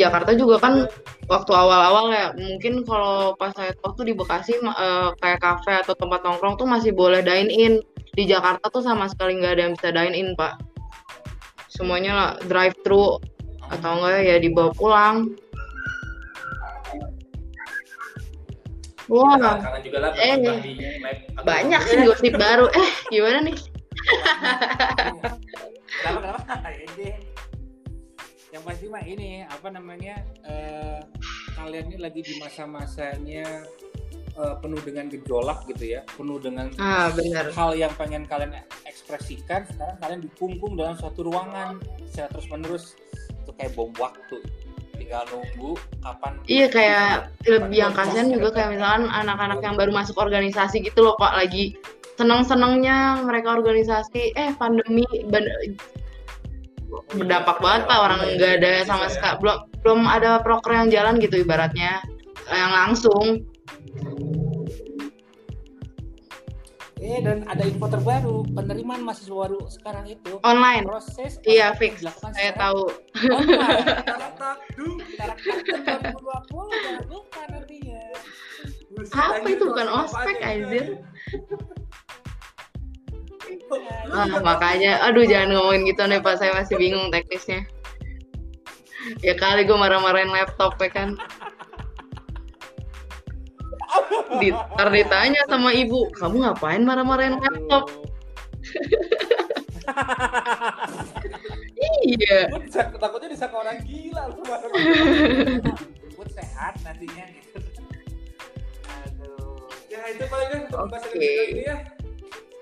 Jakarta 0.00 0.32
juga 0.32 0.56
kan 0.60 0.88
waktu 1.28 1.52
awal-awal 1.52 2.08
ya 2.08 2.32
mungkin 2.32 2.86
kalau 2.88 3.36
pas 3.36 3.52
saya 3.52 3.76
tuh 3.76 4.06
di 4.08 4.16
Bekasi 4.16 4.56
eh, 4.56 5.08
kayak 5.20 5.40
kafe 5.44 5.72
atau 5.84 5.92
tempat 5.92 6.24
nongkrong 6.24 6.56
tuh 6.56 6.64
masih 6.64 6.96
boleh 6.96 7.20
dine 7.20 7.52
in 7.52 7.74
di 8.16 8.24
Jakarta 8.24 8.72
tuh 8.72 8.80
sama 8.80 9.12
sekali 9.12 9.36
nggak 9.36 9.52
ada 9.58 9.62
yang 9.68 9.74
bisa 9.76 9.88
dine 9.92 10.16
in 10.16 10.28
pak 10.38 10.56
semuanya 11.76 12.12
lah 12.16 12.30
drive 12.48 12.74
thru 12.80 13.20
atau 13.68 13.90
enggak 14.00 14.24
ya 14.24 14.36
dibawa 14.40 14.70
pulang. 14.72 15.16
Wah. 19.06 19.38
Kita 19.38 19.62
kangen 19.62 19.80
juga 19.86 19.98
lah 20.02 20.10
Eh, 20.18 20.34
di 20.42 20.72
banyak 21.46 21.82
sih 21.86 21.96
gosip 22.02 22.34
baru. 22.34 22.66
Eh 22.80 22.90
gimana 23.12 23.38
nih? 23.46 23.56
Kenapa 26.02 26.18
kenapa? 26.22 26.70
Ini 26.74 27.08
yang 28.50 28.62
pasti 28.66 28.86
mah 28.90 29.04
ini 29.06 29.46
apa 29.46 29.68
namanya 29.70 30.16
eh, 30.48 30.98
kalian 31.54 31.92
ini 31.92 31.96
lagi 32.02 32.20
di 32.24 32.34
masa-masanya 32.42 33.62
eh, 34.36 34.54
penuh 34.60 34.80
dengan 34.84 35.04
gejolak 35.08 35.64
gitu 35.68 35.98
ya 35.98 36.00
penuh 36.16 36.38
dengan 36.40 36.70
ah 36.78 37.08
benar. 37.12 37.50
hal 37.52 37.72
yang 37.76 37.92
pengen 37.96 38.28
kalian 38.28 38.52
ekspresikan 38.84 39.64
sekarang 39.68 39.96
kalian 40.00 40.20
dikungkung 40.24 40.76
dalam 40.76 40.94
suatu 40.96 41.26
ruangan 41.26 41.80
secara 42.08 42.28
terus 42.32 42.46
menerus 42.52 42.84
itu 43.44 43.50
kayak 43.56 43.72
bom 43.74 43.90
waktu 43.96 44.38
tinggal 44.96 45.22
nunggu 45.28 45.76
kapan 46.00 46.32
Iya 46.48 46.66
kayak 46.72 47.10
lebih 47.44 47.76
yang 47.76 47.92
kasihan 47.92 48.32
juga 48.32 48.48
kayak 48.56 48.80
misalkan 48.80 49.06
anak-anak 49.12 49.60
yang 49.60 49.76
baru 49.76 49.92
masuk 49.92 50.16
organisasi 50.16 50.82
gitu 50.82 51.04
loh 51.04 51.14
pak 51.20 51.36
lagi 51.36 51.76
seneng-senengnya 52.16 53.20
mereka 53.22 53.60
organisasi 53.60 54.32
eh 54.34 54.50
pandemi 54.56 55.04
berdampak 57.12 57.60
banget 57.60 57.82
pak. 57.86 57.98
Orang 58.00 58.20
nggak 58.24 58.52
ada 58.64 58.72
sama 58.88 59.06
sekali 59.12 59.36
belum 59.44 59.58
belum 59.84 60.00
ada 60.08 60.40
proker 60.42 60.72
yang 60.74 60.88
jalan 60.90 61.20
gitu 61.20 61.44
ibaratnya 61.44 62.02
yang 62.50 62.72
langsung 62.72 63.44
eh 66.96 67.20
dan 67.20 67.44
ada 67.46 67.62
info 67.62 67.86
terbaru 67.86 68.42
penerimaan 68.56 69.04
mahasiswa 69.04 69.36
baru 69.46 69.62
sekarang 69.68 70.08
itu 70.10 70.40
online 70.42 70.88
proses 70.88 71.38
iya 71.44 71.76
fix 71.76 72.00
dilakukan 72.00 72.32
saya 72.34 72.52
tahu 72.56 72.88
online. 72.88 74.04
Tak, 74.36 74.58
dung. 74.76 74.96
Tarak 75.16 75.38
taktum 75.40 75.80
2020 75.82 76.84
jangan 76.84 77.04
lupa 77.08 77.40
nantinya. 77.48 78.02
Buset, 78.96 79.16
Apa 79.16 79.48
itu? 79.48 79.64
Bukan 79.66 79.88
ospek, 79.88 80.36
anjir. 80.44 80.86
Lu 84.06 84.14
ah, 84.14 84.26
juga 84.30 84.40
makanya 84.42 84.92
aduh 85.02 85.26
jangan 85.26 85.58
ngomongin 85.58 85.90
gitu 85.90 86.02
nih 86.06 86.22
pak 86.22 86.38
saya 86.38 86.54
masih 86.54 86.78
bingung 86.78 87.10
teknisnya 87.10 87.66
ya 89.22 89.34
kali 89.38 89.66
gue 89.66 89.74
marah-marahin 89.78 90.30
laptop 90.30 90.78
ya 90.78 90.90
kan 90.90 91.18
Di, 94.36 94.48
ntar 94.52 94.88
ditanya 94.90 95.40
sama 95.46 95.70
ibu 95.72 96.10
kamu 96.12 96.36
ngapain 96.44 96.82
marah-marahin 96.82 97.38
laptop? 97.38 97.88
Iya. 102.06 102.50
Gua 102.50 102.60
disangka- 102.62 102.98
takutnya 102.98 103.28
disangka 103.30 103.56
orang 103.56 103.78
gila 103.84 104.22
lu 104.32 104.42
Buat 106.16 106.30
sehat 106.32 106.74
nantinya 106.82 107.24
gitu. 107.28 107.58
Aduh. 109.04 109.60
ya 109.86 110.00
itu 110.10 110.24
paling 110.26 110.48
kan 110.48 110.60
untuk 110.66 110.78
pembahasan 110.88 111.10
episode 111.12 111.50
ini 111.52 111.62
ya. 111.62 111.76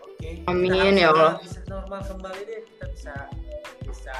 Oke 0.03 0.29
Amin, 0.45 0.71
Kita 0.71 0.83
harus 0.83 0.99
ya 0.99 1.09
Allah. 1.11 1.33
bisa 1.41 1.61
normal 1.67 2.01
kembali 2.03 2.43
deh. 2.45 2.61
Kita 2.67 2.85
bisa 2.91 3.15
bisa 3.81 4.17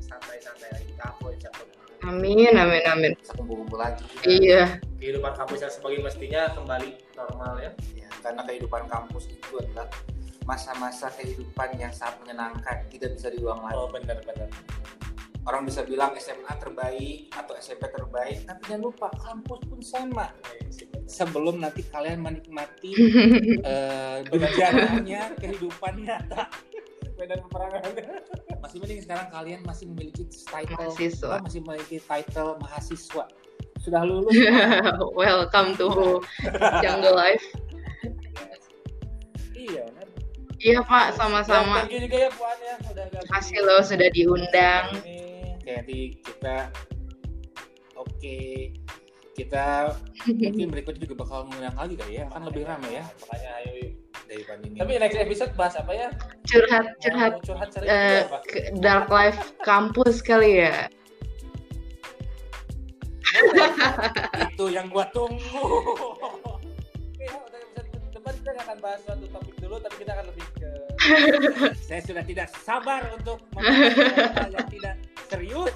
santai-santai 0.00 0.68
lagi. 0.72 0.92
Kampus 0.96 1.34
cakep 1.38 1.66
amin 2.04 2.52
amin 2.56 2.84
amin 2.88 3.12
kumpul-kumpul 3.36 3.78
lagi. 3.80 4.04
iya 4.24 4.80
kehidupan 5.00 5.32
kampus 5.36 5.64
yang 5.64 5.72
sebagai 5.72 6.00
mestinya 6.04 6.42
kembali 6.52 6.90
normal 7.16 7.54
ya 7.60 7.72
Ya, 7.96 8.08
karena 8.24 8.42
kehidupan 8.44 8.84
kampus 8.90 9.30
itu 9.30 9.60
adalah 9.60 9.86
masa-masa 10.48 11.12
kehidupan 11.14 11.78
yang 11.78 11.92
sangat 11.94 12.18
menyenangkan, 12.26 12.82
tidak 12.90 13.14
bisa 13.14 13.28
diulang 13.30 13.60
lagi. 13.62 13.76
oh 13.76 13.88
benar 13.92 14.18
benar 14.24 14.48
Orang 15.48 15.64
bisa 15.64 15.80
bilang 15.88 16.12
SMA 16.20 16.52
terbaik 16.60 17.32
atau 17.32 17.56
SMP 17.56 17.88
terbaik, 17.88 18.44
tapi 18.44 18.60
jangan 18.68 18.92
lupa 18.92 19.08
kampus 19.24 19.60
pun 19.72 19.80
sama. 19.80 20.26
Sebelum 21.08 21.64
nanti 21.64 21.80
kalian 21.88 22.20
menikmati 22.20 22.92
eh 23.64 24.20
berjalannya 24.28 25.40
kehidupan 25.40 26.04
nyata 26.04 26.44
medan 27.20 27.38
peperangan. 27.44 27.82
Masih 28.64 28.76
mending 28.80 29.00
sekarang 29.04 29.28
kalian 29.32 29.60
masih 29.64 29.84
memiliki 29.88 30.24
title. 30.28 30.76
Mahasiswa. 30.76 31.40
masih 31.40 31.60
memiliki 31.64 31.96
title 31.96 32.50
mahasiswa. 32.60 33.24
Sudah 33.80 34.02
lulus. 34.04 34.36
Welcome 35.20 35.80
to 35.80 36.20
jungle 36.84 37.16
life. 37.16 37.44
Iya 39.56 39.84
benar 39.92 40.08
iya 40.60 40.78
pak 40.84 41.04
Ya, 41.12 41.16
sama-sama. 41.16 41.76
Thank 41.88 41.96
you 41.96 42.00
juga 42.04 42.16
ya 42.20 42.30
puan 42.36 42.56
ya. 42.60 42.74
Udah 42.84 43.04
gabung. 43.08 43.28
Makasih 43.32 43.56
di- 43.56 43.64
loh 43.64 43.80
sudah 43.80 44.08
diundang. 44.12 44.86
nanti 45.70 46.18
kita 46.26 46.56
oke 47.94 48.38
kita 49.38 49.94
mungkin 50.26 50.68
berikutnya 50.68 51.00
juga 51.08 51.14
bakal 51.24 51.48
mengundang 51.48 51.76
lagi 51.80 51.94
kali 51.96 52.12
ya. 52.20 52.24
Kan 52.28 52.44
lebih 52.44 52.68
ramai 52.68 53.00
ya. 53.00 53.04
Makanya 53.24 53.50
ayo 53.64 53.72
yuk. 53.80 53.92
Dari 54.30 54.46
bandingin 54.46 54.78
tapi 54.78 54.92
next 55.02 55.18
episode 55.18 55.52
bahas 55.58 55.74
apa 55.74 55.90
ya? 55.90 56.08
Curhat 56.46 56.86
curhat 57.02 57.32
Mau 57.34 57.42
curhat 57.42 57.70
apa 57.74 58.38
ke 58.46 58.70
dark 58.78 59.10
life 59.10 59.58
kampus 59.66 60.22
kali 60.22 60.70
ya. 60.70 60.86
Itu 64.54 64.70
yang 64.70 64.86
gua 64.86 65.10
tunggu. 65.10 65.62
Oke, 66.46 67.26
ya, 67.26 67.34
untuk 67.34 67.58
episode 67.58 68.14
depan 68.14 68.34
kita 68.38 68.50
akan 68.62 68.76
bahas 68.78 69.00
suatu 69.02 69.26
topik 69.34 69.56
dulu, 69.58 69.76
tapi 69.82 69.94
kita 70.06 70.10
akan 70.14 70.26
lebih 70.30 70.46
ke 70.62 70.70
saya 71.90 72.00
sudah 72.06 72.22
tidak 72.22 72.48
sabar 72.62 73.02
untuk 73.16 73.42
membahas 73.56 74.30
hal 74.36 74.50
yang 74.52 74.68
tidak 74.70 74.94
serius 75.26 75.74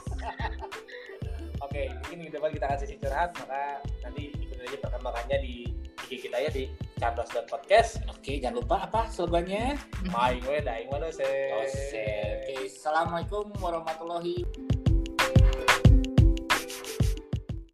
Oke, 1.75 1.91
mungkin 1.91 2.31
depan 2.31 2.55
kita 2.55 2.71
akan 2.71 2.79
sesi 2.79 2.95
curhat, 3.03 3.35
maka 3.35 3.83
nanti 4.07 4.31
ikutin 4.31 4.63
aja 4.63 4.79
perkembangannya 4.79 5.43
di 5.43 5.67
IG 6.07 6.31
kita 6.31 6.39
ya 6.39 6.47
di 6.55 6.71
Candos 7.03 7.35
Podcast. 7.51 7.99
oke 8.07 8.31
jangan 8.39 8.63
lupa 8.63 8.87
apa 8.87 9.11
slogannya? 9.11 9.75
Maing 10.07 10.47
we 10.47 10.63
daing 10.63 10.87
mana 10.87 11.11
oke 11.11 12.55
assalamualaikum 12.63 13.51
warahmatullahi 13.59 14.47